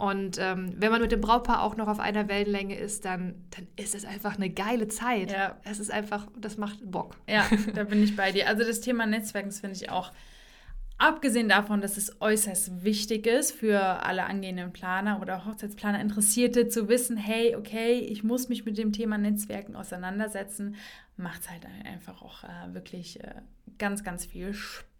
Und 0.03 0.37
ähm, 0.41 0.75
wenn 0.79 0.91
man 0.91 1.01
mit 1.01 1.13
dem 1.13 1.21
Brautpaar 1.21 1.63
auch 1.63 1.77
noch 1.77 1.87
auf 1.87 2.01
einer 2.01 2.27
Wellenlänge 2.27 2.77
ist, 2.77 3.05
dann, 3.05 3.37
dann 3.51 3.69
ist 3.77 3.95
es 3.95 4.05
einfach 4.05 4.35
eine 4.35 4.51
geile 4.51 4.89
Zeit. 4.89 5.31
Ja. 5.31 5.61
Es 5.63 5.79
ist 5.79 5.93
einfach, 5.93 6.27
das 6.37 6.57
macht 6.57 6.81
Bock. 6.83 7.15
Ja, 7.29 7.47
da 7.75 7.85
bin 7.85 8.03
ich 8.03 8.17
bei 8.17 8.33
dir. 8.33 8.49
Also 8.49 8.65
das 8.65 8.81
Thema 8.81 9.07
Netzwerken, 9.07 9.53
finde 9.53 9.77
ich 9.77 9.91
auch, 9.91 10.11
abgesehen 10.99 11.49
davon, 11.49 11.81
dass 11.81 11.99
es 11.99 12.21
äußerst 12.21 12.83
wichtig 12.83 13.29
ist 13.29 13.53
für 13.53 13.81
alle 13.81 14.25
angehenden 14.25 14.73
Planer 14.73 15.21
oder 15.21 15.47
Hochzeitsplaner 15.47 16.01
Interessierte 16.01 16.67
zu 16.67 16.89
wissen, 16.89 17.17
hey, 17.17 17.55
okay, 17.55 18.01
ich 18.01 18.25
muss 18.25 18.49
mich 18.49 18.65
mit 18.65 18.79
dem 18.79 18.93
Thema 18.93 19.19
Netzwerken 19.19 19.77
auseinandersetzen, 19.77 20.75
macht 21.17 21.43
es 21.43 21.51
halt 21.51 21.65
einfach 21.85 22.23
auch 22.23 22.43
äh, 22.43 22.75
wirklich 22.75 23.23
äh, 23.23 23.35
ganz, 23.79 24.03
ganz 24.03 24.27
viel 24.27 24.53
Spaß. 24.53 24.92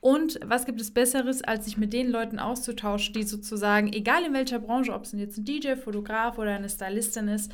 Und 0.00 0.38
was 0.44 0.66
gibt 0.66 0.80
es 0.80 0.92
Besseres, 0.92 1.42
als 1.42 1.64
sich 1.64 1.76
mit 1.76 1.92
den 1.92 2.10
Leuten 2.10 2.38
auszutauschen, 2.38 3.14
die 3.14 3.22
sozusagen, 3.22 3.92
egal 3.92 4.24
in 4.24 4.34
welcher 4.34 4.58
Branche, 4.58 4.92
ob 4.92 5.04
es 5.04 5.12
jetzt 5.12 5.38
ein 5.38 5.44
DJ, 5.44 5.76
Fotograf 5.76 6.38
oder 6.38 6.54
eine 6.54 6.68
Stylistin 6.68 7.28
ist, 7.28 7.50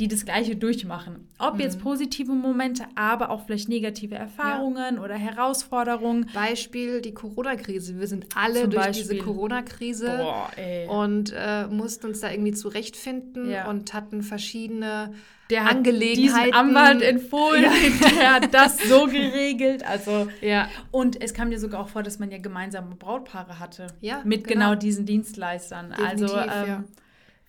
die 0.00 0.08
das 0.08 0.24
Gleiche 0.24 0.56
durchmachen. 0.56 1.28
Ob 1.38 1.54
mhm. 1.54 1.60
jetzt 1.60 1.80
positive 1.80 2.32
Momente, 2.32 2.84
aber 2.94 3.28
auch 3.28 3.44
vielleicht 3.44 3.68
negative 3.68 4.14
Erfahrungen 4.14 4.96
ja. 4.96 5.02
oder 5.02 5.14
Herausforderungen. 5.14 6.26
Beispiel 6.32 7.02
die 7.02 7.12
Corona-Krise. 7.12 8.00
Wir 8.00 8.06
sind 8.06 8.26
alle 8.34 8.62
Zum 8.62 8.70
durch 8.70 8.86
Beispiel. 8.86 9.08
diese 9.10 9.24
Corona-Krise 9.24 10.26
und 10.88 11.34
äh, 11.36 11.66
mussten 11.66 12.06
uns 12.06 12.20
da 12.20 12.30
irgendwie 12.30 12.52
zurechtfinden 12.52 13.50
ja. 13.50 13.68
und 13.68 13.92
hatten 13.92 14.22
verschiedene 14.22 15.12
der 15.50 15.64
hat 15.64 15.76
Angelegenheiten. 15.76 16.54
Anwalt 16.54 17.02
empfohlen, 17.02 17.64
ja. 18.00 18.08
der 18.08 18.34
hat 18.34 18.54
das 18.54 18.78
so 18.78 19.06
geregelt. 19.06 19.84
Also, 19.84 20.28
ja. 20.40 20.68
Und 20.92 21.20
es 21.20 21.34
kam 21.34 21.50
dir 21.50 21.58
sogar 21.58 21.80
auch 21.80 21.88
vor, 21.88 22.02
dass 22.02 22.20
man 22.20 22.30
ja 22.30 22.38
gemeinsame 22.38 22.94
Brautpaare 22.94 23.58
hatte. 23.58 23.88
Ja. 24.00 24.22
Mit 24.24 24.46
genau, 24.46 24.70
genau 24.70 24.74
diesen 24.76 25.06
Dienstleistern. 25.06 25.90
Definitiv, 25.90 26.34
also, 26.36 26.36
ähm, 26.36 26.68
ja. 26.68 26.84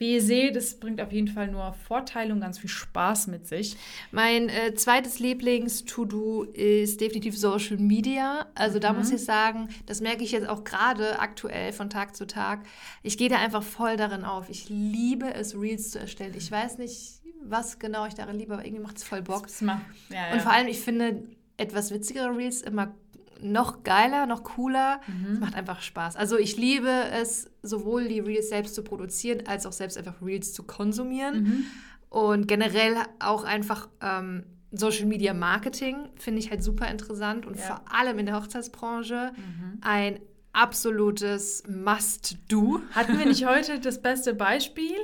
Wie 0.02 0.16
ihr 0.16 0.22
seht, 0.24 0.56
es 0.56 0.80
bringt 0.80 1.00
auf 1.00 1.12
jeden 1.12 1.28
Fall 1.28 1.48
nur 1.48 1.74
Vorteile 1.74 2.34
und 2.34 2.42
ganz 2.42 2.58
viel 2.58 2.72
Spaß 2.72 3.28
mit 3.28 3.46
sich. 3.46 3.78
Mein 4.10 4.50
äh, 4.50 4.74
zweites 4.74 5.20
Lieblings-To-Do 5.20 6.42
ist 6.42 7.02
definitiv 7.02 7.38
Social 7.38 7.78
Media. 7.78 8.48
Also 8.56 8.78
mhm. 8.78 8.82
da 8.82 8.94
muss 8.94 9.12
ich 9.12 9.24
sagen, 9.24 9.70
das 9.86 10.02
merke 10.02 10.24
ich 10.24 10.32
jetzt 10.32 10.50
auch 10.50 10.64
gerade 10.64 11.20
aktuell 11.20 11.72
von 11.72 11.92
Tag 11.92 12.16
zu 12.16 12.26
Tag. 12.26 12.62
Ich 13.04 13.16
gehe 13.16 13.30
da 13.30 13.38
einfach 13.38 13.62
voll 13.62 13.96
darin 13.96 14.24
auf. 14.24 14.50
Ich 14.50 14.70
liebe 14.70 15.32
es, 15.36 15.54
Reels 15.54 15.92
zu 15.92 16.00
erstellen. 16.00 16.34
Ich 16.36 16.52
weiß 16.52 16.80
nicht, 16.80 17.22
was 17.44 17.78
genau 17.78 18.08
ich 18.08 18.16
darin 18.16 18.40
liebe, 18.40 18.56
aber 18.56 18.66
irgendwie 18.66 18.82
macht 18.82 18.98
es 18.98 19.04
voll 19.04 19.22
Bock. 19.22 19.46
Ja, 19.62 19.82
ja. 20.10 20.34
Und 20.34 20.42
vor 20.42 20.52
allem, 20.52 20.68
ich 20.68 20.80
finde 20.80 21.22
etwas 21.58 21.92
witzigere 21.92 22.36
Reels 22.36 22.64
immer 22.64 22.96
noch 23.42 23.84
geiler, 23.84 24.26
noch 24.26 24.44
cooler. 24.44 25.02
Mhm. 25.08 25.34
Es 25.34 25.40
macht 25.40 25.56
einfach 25.56 25.82
Spaß. 25.82 26.16
Also 26.16 26.38
ich 26.38 26.58
liebe 26.58 26.90
es, 26.90 27.50
sowohl 27.62 28.08
die 28.08 28.20
Reels 28.20 28.50
selbst 28.50 28.76
zu 28.76 28.84
produzieren, 28.84 29.44
als 29.48 29.66
auch 29.66 29.72
selbst 29.72 29.98
einfach 29.98 30.22
Reels 30.22 30.54
zu 30.54 30.64
konsumieren. 30.64 31.44
Mhm. 31.44 31.66
Und 32.10 32.48
generell 32.48 32.96
auch 33.20 33.44
einfach 33.44 33.90
ähm, 34.02 34.44
Social 34.72 35.06
Media 35.06 35.34
Marketing 35.34 36.10
finde 36.16 36.40
ich 36.40 36.50
halt 36.50 36.64
super 36.64 36.90
interessant 36.90 37.46
und 37.46 37.58
ja. 37.58 37.64
vor 37.64 37.82
allem 37.94 38.20
in 38.20 38.26
der 38.26 38.36
Hochzeitsbranche 38.36 39.32
mhm. 39.36 39.78
ein 39.82 40.20
absolutes 40.54 41.64
Must-Do. 41.68 42.82
Hatten 42.92 43.18
wir 43.18 43.26
nicht 43.26 43.46
heute 43.46 43.80
das 43.80 44.02
beste 44.02 44.34
Beispiel? 44.34 44.96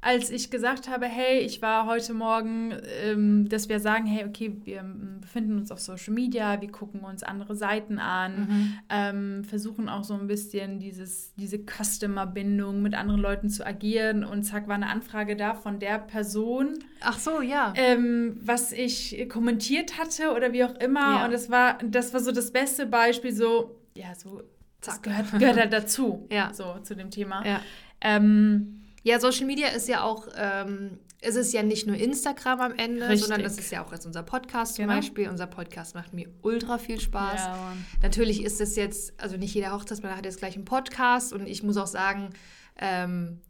Als 0.00 0.30
ich 0.30 0.50
gesagt 0.50 0.88
habe, 0.88 1.06
hey, 1.06 1.40
ich 1.40 1.60
war 1.60 1.86
heute 1.86 2.14
Morgen, 2.14 2.72
ähm, 3.02 3.48
dass 3.48 3.68
wir 3.68 3.80
sagen, 3.80 4.06
hey, 4.06 4.24
okay, 4.26 4.56
wir 4.64 4.78
ähm, 4.78 5.18
befinden 5.20 5.58
uns 5.58 5.72
auf 5.72 5.80
Social 5.80 6.14
Media, 6.14 6.60
wir 6.60 6.70
gucken 6.70 7.00
uns 7.00 7.24
andere 7.24 7.56
Seiten 7.56 7.98
an, 7.98 8.38
mhm. 8.38 8.78
ähm, 8.90 9.44
versuchen 9.44 9.88
auch 9.88 10.04
so 10.04 10.14
ein 10.14 10.28
bisschen 10.28 10.78
dieses, 10.78 11.34
diese 11.34 11.58
Customer-Bindung 11.58 12.80
mit 12.80 12.94
anderen 12.94 13.20
Leuten 13.20 13.50
zu 13.50 13.66
agieren 13.66 14.22
und 14.22 14.44
zack, 14.44 14.68
war 14.68 14.76
eine 14.76 14.88
Anfrage 14.88 15.34
da 15.34 15.54
von 15.54 15.80
der 15.80 15.98
Person. 15.98 16.78
Ach 17.00 17.18
so, 17.18 17.40
ja. 17.40 17.72
Ähm, 17.74 18.38
was 18.40 18.70
ich 18.70 19.28
kommentiert 19.28 19.98
hatte 19.98 20.32
oder 20.32 20.52
wie 20.52 20.62
auch 20.62 20.76
immer. 20.76 21.18
Ja. 21.18 21.24
Und 21.24 21.32
das 21.32 21.50
war, 21.50 21.78
das 21.82 22.14
war 22.14 22.20
so 22.20 22.30
das 22.30 22.52
beste 22.52 22.86
Beispiel, 22.86 23.32
so, 23.32 23.80
ja, 23.94 24.14
so, 24.14 24.42
das 24.80 25.02
gehört, 25.02 25.32
gehört 25.36 25.56
halt 25.58 25.72
dazu, 25.72 26.28
ja. 26.32 26.54
so 26.54 26.78
zu 26.84 26.94
dem 26.94 27.10
Thema. 27.10 27.44
Ja. 27.44 27.60
Ähm, 28.00 28.78
ja, 29.08 29.20
Social 29.20 29.46
Media 29.46 29.68
ist 29.68 29.88
ja 29.88 30.02
auch, 30.02 30.28
ähm, 30.36 30.98
es 31.20 31.34
ist 31.34 31.54
ja 31.54 31.62
nicht 31.62 31.86
nur 31.86 31.96
Instagram 31.96 32.60
am 32.60 32.74
Ende, 32.74 33.08
Richtig. 33.08 33.22
sondern 33.22 33.40
es 33.40 33.58
ist 33.58 33.72
ja 33.72 33.82
auch 33.82 33.90
jetzt 33.90 34.04
unser 34.04 34.22
Podcast 34.22 34.74
zum 34.74 34.84
genau. 34.84 34.96
Beispiel. 34.96 35.28
Unser 35.30 35.46
Podcast 35.46 35.94
macht 35.94 36.12
mir 36.12 36.28
ultra 36.42 36.76
viel 36.76 37.00
Spaß. 37.00 37.40
Ja, 37.40 37.72
Natürlich 38.02 38.44
ist 38.44 38.60
es 38.60 38.76
jetzt, 38.76 39.18
also 39.18 39.38
nicht 39.38 39.54
jeder 39.54 39.72
Hochzeitsmann 39.72 40.14
hat 40.14 40.26
jetzt 40.26 40.38
gleich 40.38 40.56
einen 40.56 40.66
Podcast 40.66 41.32
und 41.32 41.46
ich 41.46 41.62
muss 41.62 41.78
auch 41.78 41.86
sagen, 41.86 42.30
ähm, 42.76 43.40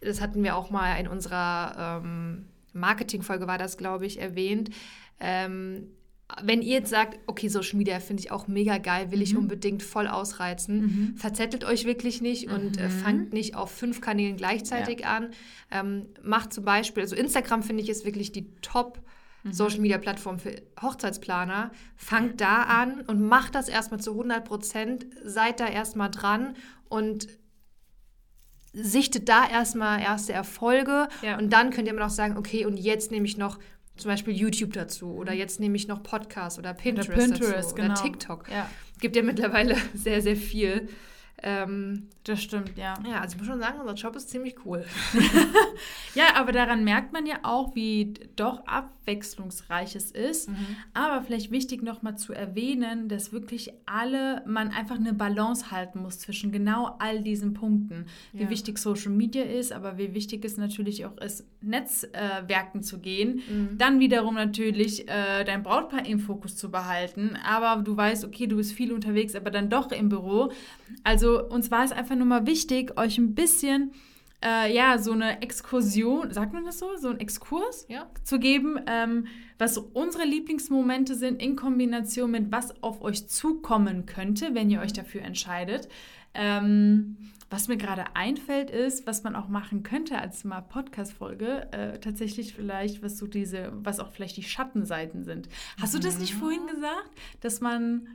das 0.00 0.22
hatten 0.22 0.42
wir 0.42 0.56
auch 0.56 0.70
mal 0.70 0.96
in 0.96 1.06
unserer 1.06 2.00
ähm, 2.02 2.48
Marketingfolge, 2.72 3.46
war 3.46 3.58
das, 3.58 3.76
glaube 3.76 4.06
ich, 4.06 4.20
erwähnt. 4.20 4.70
Ähm, 5.20 5.88
wenn 6.42 6.62
ihr 6.62 6.74
jetzt 6.74 6.90
sagt, 6.90 7.18
okay, 7.26 7.48
Social 7.48 7.76
Media 7.76 8.00
finde 8.00 8.22
ich 8.22 8.30
auch 8.30 8.48
mega 8.48 8.78
geil, 8.78 9.10
will 9.10 9.18
mhm. 9.18 9.24
ich 9.24 9.36
unbedingt 9.36 9.82
voll 9.82 10.06
ausreizen, 10.06 10.80
mhm. 10.80 11.16
verzettelt 11.16 11.64
euch 11.64 11.84
wirklich 11.84 12.20
nicht 12.22 12.48
mhm. 12.48 12.54
und 12.54 12.78
äh, 12.78 12.88
mhm. 12.88 12.90
fangt 12.90 13.32
nicht 13.32 13.54
auf 13.54 13.70
fünf 13.70 14.00
Kanälen 14.00 14.36
gleichzeitig 14.36 15.00
ja. 15.00 15.16
an. 15.16 15.30
Ähm, 15.70 16.06
macht 16.22 16.52
zum 16.52 16.64
Beispiel, 16.64 17.02
also 17.02 17.16
Instagram 17.16 17.62
finde 17.62 17.82
ich 17.82 17.88
ist 17.88 18.04
wirklich 18.04 18.32
die 18.32 18.50
Top- 18.62 19.02
mhm. 19.42 19.52
Social 19.52 19.80
Media 19.80 19.98
Plattform 19.98 20.38
für 20.38 20.62
Hochzeitsplaner. 20.80 21.70
Fangt 21.96 22.40
da 22.40 22.62
an 22.62 23.02
und 23.02 23.20
macht 23.20 23.54
das 23.54 23.68
erstmal 23.68 24.00
zu 24.00 24.12
100 24.12 24.44
Prozent. 24.44 25.06
Seid 25.24 25.60
da 25.60 25.66
erstmal 25.66 26.10
dran 26.10 26.54
und 26.88 27.28
sichtet 28.72 29.28
da 29.28 29.46
erstmal 29.48 30.00
erste 30.00 30.32
Erfolge. 30.32 31.08
Ja. 31.22 31.38
Und 31.38 31.52
dann 31.52 31.70
könnt 31.70 31.86
ihr 31.88 31.92
immer 31.92 32.04
noch 32.04 32.10
sagen, 32.10 32.36
okay, 32.36 32.64
und 32.64 32.78
jetzt 32.78 33.10
nehme 33.10 33.26
ich 33.26 33.36
noch 33.36 33.58
zum 33.96 34.10
Beispiel 34.10 34.34
YouTube 34.34 34.72
dazu 34.72 35.14
oder 35.14 35.32
jetzt 35.32 35.60
nehme 35.60 35.76
ich 35.76 35.88
noch 35.88 36.02
Podcasts 36.02 36.58
oder 36.58 36.74
Pinterest, 36.74 37.10
oder 37.10 37.18
Pinterest 37.18 37.52
dazu 37.52 37.74
genau. 37.74 37.92
oder 37.92 38.02
TikTok. 38.02 38.48
Ja. 38.50 38.70
Gibt 39.00 39.16
ja 39.16 39.22
mittlerweile 39.22 39.76
sehr, 39.94 40.22
sehr 40.22 40.36
viel. 40.36 40.88
Ähm, 41.44 42.08
das 42.22 42.40
stimmt, 42.40 42.76
ja. 42.76 42.94
Ja, 43.08 43.20
also 43.20 43.34
ich 43.34 43.38
muss 43.38 43.48
schon 43.48 43.58
sagen, 43.58 43.80
unser 43.80 43.94
Job 43.94 44.14
ist 44.14 44.30
ziemlich 44.30 44.64
cool. 44.64 44.84
ja, 46.14 46.36
aber 46.36 46.52
daran 46.52 46.84
merkt 46.84 47.12
man 47.12 47.26
ja 47.26 47.40
auch, 47.42 47.74
wie 47.74 48.14
doch 48.36 48.64
abwechslungsreich 48.66 49.01
es 49.06 50.10
ist. 50.10 50.48
Mhm. 50.48 50.56
Aber 50.94 51.22
vielleicht 51.22 51.50
wichtig 51.50 51.82
nochmal 51.82 52.16
zu 52.16 52.32
erwähnen, 52.32 53.08
dass 53.08 53.32
wirklich 53.32 53.72
alle, 53.86 54.42
man 54.46 54.68
einfach 54.70 54.96
eine 54.96 55.12
Balance 55.12 55.70
halten 55.70 56.00
muss 56.00 56.18
zwischen 56.18 56.52
genau 56.52 56.96
all 56.98 57.22
diesen 57.22 57.54
Punkten. 57.54 58.06
Wie 58.32 58.44
ja. 58.44 58.50
wichtig 58.50 58.78
Social 58.78 59.12
Media 59.12 59.42
ist, 59.42 59.72
aber 59.72 59.98
wie 59.98 60.14
wichtig 60.14 60.44
es 60.44 60.56
natürlich 60.56 61.04
auch 61.04 61.16
ist, 61.18 61.44
Netzwerken 61.60 62.78
äh, 62.78 62.82
zu 62.82 63.00
gehen. 63.00 63.42
Mhm. 63.48 63.78
Dann 63.78 64.00
wiederum 64.00 64.34
natürlich 64.34 65.08
äh, 65.08 65.44
dein 65.44 65.62
Brautpaar 65.62 66.06
im 66.06 66.18
Fokus 66.18 66.56
zu 66.56 66.70
behalten. 66.70 67.36
Aber 67.44 67.82
du 67.82 67.96
weißt, 67.96 68.24
okay, 68.24 68.46
du 68.46 68.56
bist 68.56 68.72
viel 68.72 68.92
unterwegs, 68.92 69.34
aber 69.34 69.50
dann 69.50 69.68
doch 69.68 69.90
im 69.92 70.08
Büro. 70.08 70.52
Also 71.04 71.48
uns 71.48 71.70
war 71.70 71.84
es 71.84 71.92
einfach 71.92 72.16
nur 72.16 72.26
mal 72.26 72.46
wichtig, 72.46 72.98
euch 72.98 73.18
ein 73.18 73.34
bisschen 73.34 73.92
äh, 74.42 74.74
ja, 74.74 74.98
so 74.98 75.12
eine 75.12 75.42
Exkursion, 75.42 76.32
sagt 76.32 76.52
man 76.52 76.64
das 76.64 76.78
so, 76.78 76.96
so 76.96 77.08
ein 77.08 77.20
Exkurs 77.20 77.86
ja. 77.88 78.10
zu 78.24 78.38
geben, 78.38 78.80
ähm, 78.86 79.26
was 79.58 79.78
unsere 79.78 80.24
Lieblingsmomente 80.24 81.14
sind 81.14 81.40
in 81.40 81.56
Kombination 81.56 82.30
mit 82.30 82.50
was 82.50 82.82
auf 82.82 83.02
euch 83.02 83.28
zukommen 83.28 84.06
könnte, 84.06 84.54
wenn 84.54 84.70
ihr 84.70 84.80
euch 84.80 84.92
dafür 84.92 85.22
entscheidet. 85.22 85.88
Ähm, 86.34 87.16
was 87.50 87.68
mir 87.68 87.76
gerade 87.76 88.16
einfällt, 88.16 88.70
ist, 88.70 89.06
was 89.06 89.24
man 89.24 89.36
auch 89.36 89.48
machen 89.48 89.82
könnte 89.82 90.18
als 90.18 90.42
mal 90.42 90.62
Podcast-Folge, 90.62 91.70
äh, 91.72 91.98
tatsächlich 91.98 92.54
vielleicht, 92.54 93.02
was 93.02 93.18
so 93.18 93.26
diese, 93.26 93.70
was 93.74 94.00
auch 94.00 94.10
vielleicht 94.10 94.38
die 94.38 94.42
Schattenseiten 94.42 95.24
sind. 95.24 95.50
Hast 95.78 95.92
mhm. 95.92 96.00
du 96.00 96.06
das 96.06 96.18
nicht 96.18 96.34
vorhin 96.34 96.66
gesagt, 96.66 97.10
dass 97.40 97.60
man 97.60 98.08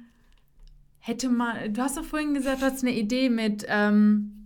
hätte 1.00 1.30
man, 1.30 1.74
du 1.74 1.82
hast 1.82 1.98
doch 1.98 2.04
vorhin 2.04 2.34
gesagt, 2.34 2.62
du 2.62 2.66
hast 2.66 2.84
eine 2.84 2.94
Idee 2.94 3.30
mit, 3.30 3.66
ähm, 3.70 4.37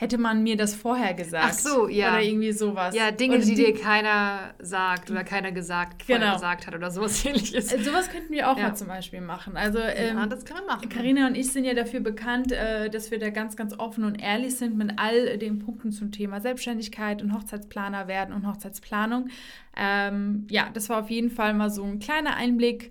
hätte 0.00 0.16
man 0.16 0.42
mir 0.42 0.56
das 0.56 0.74
vorher 0.74 1.12
gesagt. 1.12 1.44
Ach 1.50 1.52
so, 1.52 1.86
ja. 1.86 2.08
Oder 2.08 2.22
irgendwie 2.22 2.52
sowas. 2.52 2.94
Ja, 2.94 3.10
Dinge, 3.10 3.38
die, 3.38 3.54
die, 3.54 3.66
dir 3.66 3.78
keiner 3.78 4.54
sagt 4.58 5.10
oder 5.10 5.24
keiner 5.24 5.52
gesagt, 5.52 6.06
genau. 6.06 6.32
gesagt 6.32 6.66
hat 6.66 6.74
oder 6.74 6.90
sowas 6.90 7.22
ähnliches. 7.26 7.70
Äh, 7.70 7.82
sowas 7.82 8.08
könnten 8.08 8.32
wir 8.32 8.50
auch 8.50 8.56
ja. 8.56 8.68
mal 8.68 8.74
zum 8.74 8.86
Beispiel 8.86 9.20
machen. 9.20 9.58
Also, 9.58 9.78
ähm, 9.78 10.16
ja, 10.16 10.26
das 10.26 10.46
können 10.46 10.60
wir 10.60 10.74
machen. 10.74 10.88
Carina 10.88 11.26
und 11.26 11.36
ich 11.36 11.52
sind 11.52 11.66
ja 11.66 11.74
dafür 11.74 12.00
bekannt, 12.00 12.50
äh, 12.50 12.88
dass 12.88 13.10
wir 13.10 13.18
da 13.18 13.28
ganz, 13.28 13.56
ganz 13.56 13.78
offen 13.78 14.04
und 14.04 14.14
ehrlich 14.14 14.56
sind 14.56 14.78
mit 14.78 14.92
all 14.96 15.36
den 15.36 15.58
Punkten 15.58 15.92
zum 15.92 16.12
Thema 16.12 16.40
Selbstständigkeit 16.40 17.20
und 17.20 17.34
Hochzeitsplaner 17.34 18.08
werden 18.08 18.34
und 18.34 18.46
Hochzeitsplanung. 18.46 19.28
Ähm, 19.76 20.46
ja, 20.48 20.70
das 20.72 20.88
war 20.88 21.00
auf 21.00 21.10
jeden 21.10 21.30
Fall 21.30 21.52
mal 21.52 21.68
so 21.68 21.84
ein 21.84 21.98
kleiner 21.98 22.36
Einblick 22.36 22.90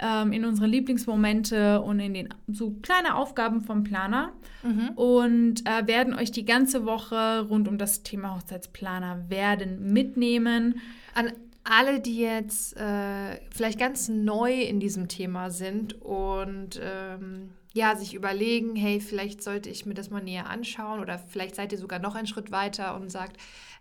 ähm, 0.00 0.32
in 0.32 0.44
unsere 0.44 0.66
Lieblingsmomente 0.66 1.80
und 1.80 2.00
in 2.00 2.14
den 2.14 2.28
so 2.48 2.70
kleine 2.82 3.14
Aufgaben 3.14 3.60
vom 3.62 3.84
Planer 3.84 4.32
mhm. 4.62 4.90
und 4.96 5.66
äh, 5.66 5.86
werden 5.86 6.14
euch 6.14 6.30
die 6.30 6.44
ganze 6.44 6.84
Woche 6.86 7.46
rund 7.48 7.68
um 7.68 7.78
das 7.78 8.02
Thema 8.02 8.36
Hochzeitsplaner 8.36 9.28
werden 9.28 9.92
mitnehmen. 9.92 10.80
An 11.14 11.32
alle, 11.64 12.00
die 12.00 12.18
jetzt 12.18 12.76
äh, 12.76 13.38
vielleicht 13.54 13.78
ganz 13.78 14.08
neu 14.08 14.60
in 14.60 14.80
diesem 14.80 15.08
Thema 15.08 15.50
sind 15.50 16.00
und 16.00 16.80
ähm, 16.82 17.50
ja, 17.72 17.94
sich 17.94 18.14
überlegen, 18.14 18.74
hey, 18.74 19.00
vielleicht 19.00 19.42
sollte 19.42 19.70
ich 19.70 19.86
mir 19.86 19.94
das 19.94 20.10
mal 20.10 20.22
näher 20.22 20.48
anschauen 20.48 21.00
oder 21.00 21.18
vielleicht 21.18 21.54
seid 21.54 21.72
ihr 21.72 21.78
sogar 21.78 22.00
noch 22.00 22.16
einen 22.16 22.26
Schritt 22.26 22.50
weiter 22.50 22.96
und 22.96 23.10
sagt, 23.12 23.36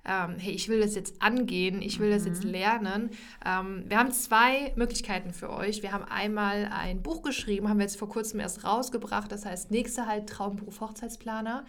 ähm, 0.05 0.35
hey, 0.37 0.53
ich 0.53 0.69
will 0.69 0.79
das 0.79 0.95
jetzt 0.95 1.21
angehen, 1.21 1.81
ich 1.81 1.99
will 1.99 2.09
mhm. 2.09 2.13
das 2.13 2.25
jetzt 2.25 2.43
mhm. 2.43 2.51
lernen. 2.51 3.09
Ähm, 3.45 3.83
wir 3.87 3.97
haben 3.97 4.11
zwei 4.11 4.73
Möglichkeiten 4.75 5.33
für 5.33 5.49
euch. 5.49 5.83
Wir 5.83 5.91
haben 5.91 6.05
einmal 6.05 6.69
ein 6.73 7.01
Buch 7.01 7.21
geschrieben, 7.21 7.69
haben 7.69 7.77
wir 7.77 7.85
jetzt 7.85 7.99
vor 7.99 8.09
kurzem 8.09 8.39
erst 8.39 8.63
rausgebracht, 8.63 9.31
das 9.31 9.45
heißt 9.45 9.71
Nächster 9.71 10.07
Halt 10.07 10.27
Traumberuf 10.29 10.81
Hochzeitsplaner. 10.81 11.65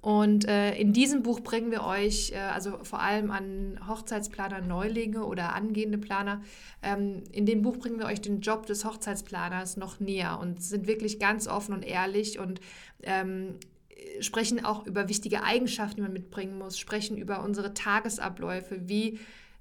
Und 0.00 0.46
äh, 0.46 0.76
in 0.76 0.92
diesem 0.92 1.22
Buch 1.22 1.40
bringen 1.40 1.70
wir 1.72 1.82
euch, 1.82 2.30
äh, 2.32 2.36
also 2.36 2.78
vor 2.84 3.00
allem 3.00 3.30
an 3.30 3.80
Hochzeitsplaner, 3.88 4.60
Neulinge 4.60 5.24
oder 5.24 5.54
angehende 5.54 5.98
Planer, 5.98 6.42
ähm, 6.82 7.24
in 7.32 7.44
dem 7.44 7.62
Buch 7.62 7.78
bringen 7.78 7.98
wir 7.98 8.06
euch 8.06 8.20
den 8.20 8.40
Job 8.40 8.66
des 8.66 8.84
Hochzeitsplaners 8.84 9.76
noch 9.76 9.98
näher 9.98 10.38
und 10.40 10.62
sind 10.62 10.86
wirklich 10.86 11.18
ganz 11.18 11.48
offen 11.48 11.74
und 11.74 11.82
ehrlich 11.82 12.38
und 12.38 12.60
ähm, 13.02 13.56
sprechen 14.20 14.64
auch 14.64 14.86
über 14.86 15.08
wichtige 15.08 15.42
Eigenschaften, 15.42 15.96
die 15.96 16.02
man 16.02 16.12
mitbringen 16.12 16.58
muss, 16.58 16.78
sprechen 16.78 17.16
über 17.16 17.42
unsere 17.42 17.74
Tagesabläufe, 17.74 18.88
wie 18.88 19.18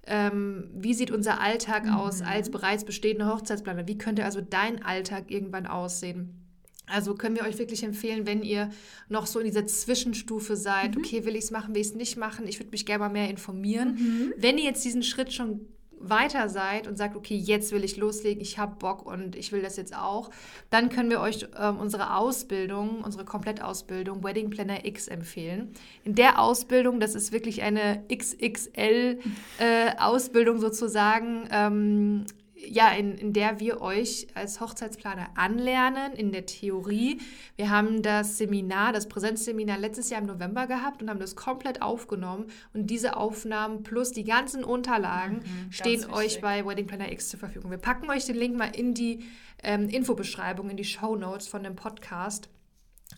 ähm, 0.07 0.69
wie 0.73 0.93
sieht 0.93 1.11
unser 1.11 1.41
Alltag 1.41 1.85
mhm. 1.85 1.95
aus 1.95 2.21
als 2.21 2.51
bereits 2.51 2.85
bestehende 2.85 3.27
Hochzeitsplaner? 3.27 3.87
Wie 3.87 3.97
könnte 3.97 4.23
also 4.23 4.39
dein 4.41 4.83
Alltag 4.83 5.31
irgendwann 5.31 5.65
aussehen? 5.65 6.45
Also 6.87 7.15
können 7.15 7.35
wir 7.35 7.43
euch 7.43 7.57
wirklich 7.57 7.83
empfehlen, 7.83 8.27
wenn 8.27 8.43
ihr 8.43 8.69
noch 9.09 9.25
so 9.25 9.39
in 9.39 9.45
dieser 9.45 9.65
Zwischenstufe 9.65 10.55
seid, 10.55 10.95
mhm. 10.95 11.01
okay, 11.01 11.25
will 11.25 11.35
ich 11.35 11.45
es 11.45 11.51
machen, 11.51 11.73
will 11.73 11.81
ich 11.81 11.87
es 11.87 11.95
nicht 11.95 12.17
machen, 12.17 12.47
ich 12.47 12.59
würde 12.59 12.71
mich 12.71 12.85
gerne 12.85 13.05
mal 13.05 13.09
mehr 13.09 13.29
informieren. 13.29 13.95
Mhm. 13.95 14.33
Wenn 14.37 14.59
ihr 14.59 14.65
jetzt 14.65 14.85
diesen 14.85 15.01
Schritt 15.01 15.33
schon 15.33 15.61
weiter 16.09 16.49
seid 16.49 16.87
und 16.87 16.97
sagt, 16.97 17.15
okay, 17.15 17.35
jetzt 17.35 17.71
will 17.71 17.83
ich 17.83 17.97
loslegen, 17.97 18.41
ich 18.41 18.57
habe 18.57 18.77
Bock 18.77 19.05
und 19.05 19.35
ich 19.35 19.51
will 19.51 19.61
das 19.61 19.77
jetzt 19.77 19.95
auch, 19.95 20.31
dann 20.69 20.89
können 20.89 21.09
wir 21.09 21.19
euch 21.19 21.47
ähm, 21.59 21.77
unsere 21.77 22.15
Ausbildung, 22.15 23.03
unsere 23.03 23.25
Komplettausbildung 23.25 24.23
Wedding 24.23 24.49
Planner 24.49 24.85
X 24.85 25.07
empfehlen. 25.07 25.73
In 26.03 26.15
der 26.15 26.39
Ausbildung, 26.39 26.99
das 26.99 27.13
ist 27.15 27.31
wirklich 27.31 27.61
eine 27.63 28.03
XXL-Ausbildung 28.13 30.57
äh, 30.57 30.59
sozusagen, 30.59 31.47
ähm, 31.51 32.25
ja, 32.67 32.91
in, 32.91 33.17
in 33.17 33.33
der 33.33 33.59
wir 33.59 33.81
euch 33.81 34.27
als 34.33 34.59
Hochzeitsplaner 34.59 35.29
anlernen, 35.35 36.13
in 36.13 36.31
der 36.31 36.45
Theorie. 36.45 37.19
Wir 37.55 37.69
haben 37.69 38.01
das 38.01 38.37
Seminar, 38.37 38.93
das 38.93 39.07
Präsenzseminar 39.07 39.77
letztes 39.77 40.09
Jahr 40.09 40.21
im 40.21 40.27
November 40.27 40.67
gehabt 40.67 41.01
und 41.01 41.09
haben 41.09 41.19
das 41.19 41.35
komplett 41.35 41.81
aufgenommen. 41.81 42.45
Und 42.73 42.87
diese 42.87 43.17
Aufnahmen 43.17 43.83
plus 43.83 44.11
die 44.11 44.23
ganzen 44.23 44.63
Unterlagen 44.63 45.37
mhm, 45.37 45.71
stehen 45.71 46.09
euch 46.11 46.41
bei 46.41 46.65
Wedding 46.65 46.87
Planner 46.87 47.11
X 47.11 47.29
zur 47.29 47.39
Verfügung. 47.39 47.71
Wir 47.71 47.77
packen 47.77 48.09
euch 48.09 48.25
den 48.25 48.35
Link 48.35 48.57
mal 48.57 48.75
in 48.75 48.93
die 48.93 49.23
ähm, 49.63 49.89
Infobeschreibung, 49.89 50.69
in 50.69 50.77
die 50.77 50.83
Show 50.83 51.15
Notes 51.15 51.47
von 51.47 51.63
dem 51.63 51.75
Podcast. 51.75 52.49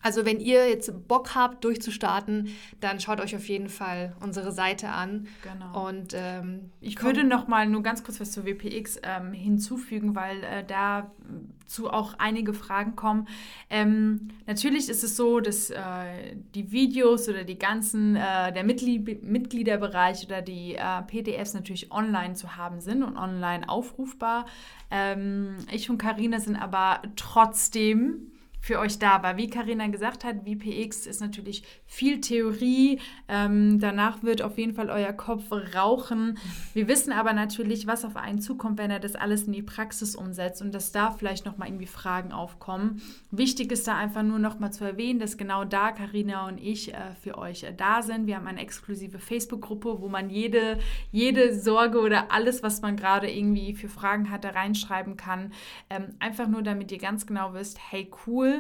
Also 0.02 0.26
wenn 0.26 0.40
ihr 0.40 0.70
jetzt 0.70 1.08
Bock 1.08 1.36
habt, 1.36 1.64
durchzustarten, 1.64 2.50
dann 2.80 3.00
schaut 3.00 3.20
euch 3.20 3.36
auf 3.36 3.48
jeden 3.48 3.70
Fall 3.70 4.16
unsere 4.22 4.52
Seite 4.52 4.90
an. 4.90 5.28
Genau. 5.44 5.88
Und 5.88 6.14
ähm, 6.16 6.72
ich 6.82 7.02
würde 7.02 7.24
noch 7.24 7.48
mal 7.48 7.68
nur 7.68 7.84
ganz 7.84 8.04
kurz 8.04 8.20
was 8.20 8.32
zu 8.32 8.46
WPX 8.46 9.00
ähm, 9.04 9.34
hinzufügen, 9.34 10.16
weil 10.16 10.44
äh, 10.44 10.64
dazu 10.66 11.90
auch 11.90 12.14
einige 12.20 12.54
Fragen 12.54 12.96
kommen. 12.96 13.28
Ähm, 13.70 14.30
natürlich 14.46 14.90
ist 14.90 15.04
es 15.04 15.18
so, 15.18 15.40
dass 15.40 15.70
äh, 15.70 16.36
die 16.54 16.72
Videos 16.72 17.28
oder 17.28 17.44
die 17.44 17.58
ganzen 17.58 18.16
äh, 18.16 18.54
der 18.54 18.64
Mitglied 18.64 19.24
Mitgliederbereich 19.24 20.26
oder 20.26 20.42
die 20.42 20.76
äh, 20.76 21.02
PDFs 21.08 21.54
natürlich 21.54 21.92
online 21.92 22.36
zu 22.36 22.56
haben 22.56 22.82
sind 22.82 23.04
und 23.04 23.18
online 23.18 23.68
aufrufbar. 23.68 24.46
Ähm, 24.92 25.58
ich 25.72 25.90
und 25.90 25.98
Karina 25.98 26.40
sind 26.40 26.56
aber 26.56 27.02
trotzdem 27.16 28.32
für 28.68 28.80
euch 28.80 29.00
da 29.00 29.24
war. 29.24 29.38
Wie 29.38 29.50
Karina 29.50 29.88
gesagt 29.88 30.26
hat, 30.26 30.44
VPX 30.46 31.08
ist 31.08 31.22
natürlich 31.22 31.64
viel 31.86 32.20
Theorie. 32.20 33.00
Ähm, 33.30 33.80
danach 33.80 34.24
wird 34.24 34.42
auf 34.42 34.58
jeden 34.58 34.74
Fall 34.74 34.90
euer 34.90 35.14
Kopf 35.14 35.46
rauchen. 35.74 36.38
Wir 36.74 36.90
wissen 36.90 37.14
aber 37.14 37.32
natürlich, 37.32 37.88
was 37.88 38.04
auf 38.04 38.18
einen 38.18 38.42
zukommt, 38.42 38.78
wenn 38.78 38.92
er 38.92 39.00
das 39.00 39.16
alles 39.16 39.44
in 39.44 39.54
die 39.54 39.62
Praxis 39.62 40.18
umsetzt 40.18 40.62
und 40.62 40.76
dass 40.76 40.92
da 40.92 41.12
vielleicht 41.12 41.46
noch 41.46 41.58
mal 41.58 41.68
irgendwie 41.68 41.86
Fragen 41.86 42.34
aufkommen. 42.34 43.02
Wichtig 43.32 43.72
ist 43.72 43.88
da 43.88 43.96
einfach 43.96 44.24
nur 44.24 44.38
noch 44.38 44.60
mal 44.60 44.72
zu 44.72 44.84
erwähnen, 44.84 45.20
dass 45.20 45.38
genau 45.38 45.64
da 45.64 45.94
Karina 45.94 46.46
und 46.50 46.58
ich 46.58 46.94
äh, 46.94 46.98
für 47.24 47.38
euch 47.38 47.64
äh, 47.64 47.74
da 47.74 48.02
sind. 48.02 48.28
Wir 48.28 48.36
haben 48.36 48.48
eine 48.48 48.60
exklusive 48.60 49.18
Facebook-Gruppe, 49.18 50.02
wo 50.02 50.10
man 50.10 50.30
jede, 50.30 50.78
jede 51.14 51.58
Sorge 51.58 52.02
oder 52.02 52.34
alles, 52.34 52.64
was 52.64 52.82
man 52.82 52.98
gerade 52.98 53.32
irgendwie 53.32 53.76
für 53.76 53.88
Fragen 53.88 54.30
hat, 54.30 54.44
da 54.44 54.50
reinschreiben 54.50 55.16
kann. 55.16 55.54
Ähm, 55.90 56.16
einfach 56.20 56.50
nur, 56.50 56.64
damit 56.64 56.92
ihr 56.92 56.98
ganz 56.98 57.26
genau 57.26 57.54
wisst, 57.54 57.80
hey 57.92 58.12
cool, 58.28 58.57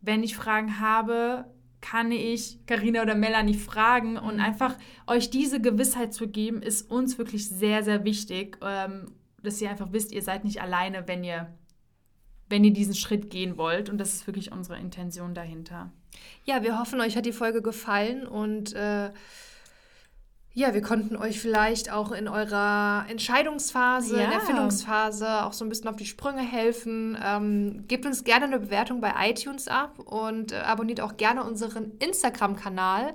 wenn 0.00 0.22
ich 0.22 0.36
Fragen 0.36 0.80
habe, 0.80 1.46
kann 1.80 2.10
ich 2.10 2.58
Karina 2.66 3.02
oder 3.02 3.14
Melanie 3.14 3.54
fragen 3.54 4.16
und 4.16 4.36
mhm. 4.36 4.42
einfach 4.42 4.76
euch 5.06 5.30
diese 5.30 5.60
Gewissheit 5.60 6.12
zu 6.12 6.28
geben, 6.28 6.62
ist 6.62 6.90
uns 6.90 7.18
wirklich 7.18 7.48
sehr, 7.48 7.82
sehr 7.82 8.04
wichtig, 8.04 8.58
ähm, 8.62 9.12
dass 9.42 9.60
ihr 9.60 9.70
einfach 9.70 9.92
wisst, 9.92 10.12
ihr 10.12 10.22
seid 10.22 10.44
nicht 10.44 10.60
alleine, 10.60 11.06
wenn 11.06 11.22
ihr, 11.22 11.52
wenn 12.48 12.64
ihr 12.64 12.72
diesen 12.72 12.94
Schritt 12.94 13.30
gehen 13.30 13.56
wollt. 13.56 13.88
Und 13.88 13.98
das 13.98 14.14
ist 14.14 14.26
wirklich 14.26 14.50
unsere 14.50 14.78
Intention 14.78 15.34
dahinter. 15.34 15.92
Ja, 16.44 16.62
wir 16.62 16.78
hoffen, 16.78 17.00
euch 17.00 17.16
hat 17.16 17.26
die 17.26 17.32
Folge 17.32 17.62
gefallen 17.62 18.26
und 18.26 18.72
äh, 18.74 19.10
ja, 20.58 20.74
wir 20.74 20.82
konnten 20.82 21.14
euch 21.14 21.40
vielleicht 21.40 21.92
auch 21.92 22.10
in 22.10 22.26
eurer 22.26 23.04
Entscheidungsphase, 23.08 24.16
ja. 24.16 24.24
in 24.24 24.30
der 24.30 24.40
Findungsphase 24.40 25.44
auch 25.44 25.52
so 25.52 25.64
ein 25.64 25.68
bisschen 25.68 25.86
auf 25.86 25.94
die 25.94 26.04
Sprünge 26.04 26.40
helfen. 26.40 27.16
Ähm, 27.22 27.84
gebt 27.86 28.04
uns 28.04 28.24
gerne 28.24 28.46
eine 28.46 28.58
Bewertung 28.58 29.00
bei 29.00 29.12
iTunes 29.30 29.68
ab 29.68 30.00
und 30.00 30.50
äh, 30.50 30.56
abonniert 30.56 31.00
auch 31.00 31.16
gerne 31.16 31.44
unseren 31.44 31.92
Instagram-Kanal. 32.00 33.14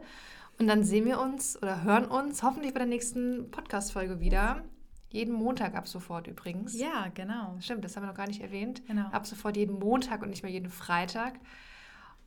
Und 0.57 0.67
dann 0.67 0.85
sehen 0.85 1.03
wir 1.03 1.19
uns 1.19 1.61
oder 1.61 1.83
hören 1.83 2.05
uns 2.05 2.43
hoffentlich 2.43 2.71
bei 2.73 2.79
der 2.79 2.87
nächsten 2.87 3.51
Podcast-Folge 3.51 4.21
wieder. 4.21 4.63
Jeden 5.09 5.33
Montag 5.33 5.75
ab 5.75 5.89
sofort 5.89 6.27
übrigens. 6.27 6.79
Ja, 6.79 7.07
genau. 7.13 7.57
Stimmt, 7.59 7.83
das 7.83 7.97
haben 7.97 8.03
wir 8.03 8.07
noch 8.07 8.15
gar 8.15 8.27
nicht 8.27 8.41
erwähnt. 8.41 8.87
Genau. 8.87 9.09
Ab 9.09 9.27
sofort 9.27 9.57
jeden 9.57 9.79
Montag 9.79 10.21
und 10.21 10.29
nicht 10.29 10.43
mehr 10.43 10.51
jeden 10.51 10.69
Freitag. 10.69 11.33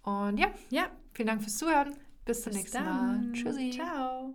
Und 0.02 0.37
ja, 0.37 0.48
ja. 0.68 0.90
vielen 1.14 1.29
Dank 1.29 1.40
fürs 1.40 1.57
Zuhören. 1.57 1.96
Bis 2.26 2.42
zum 2.42 2.52
Bis 2.52 2.61
nächsten 2.61 2.85
dann. 2.85 3.31
Mal. 3.31 3.33
Tschüssi. 3.33 3.70
Ciao. 3.70 4.35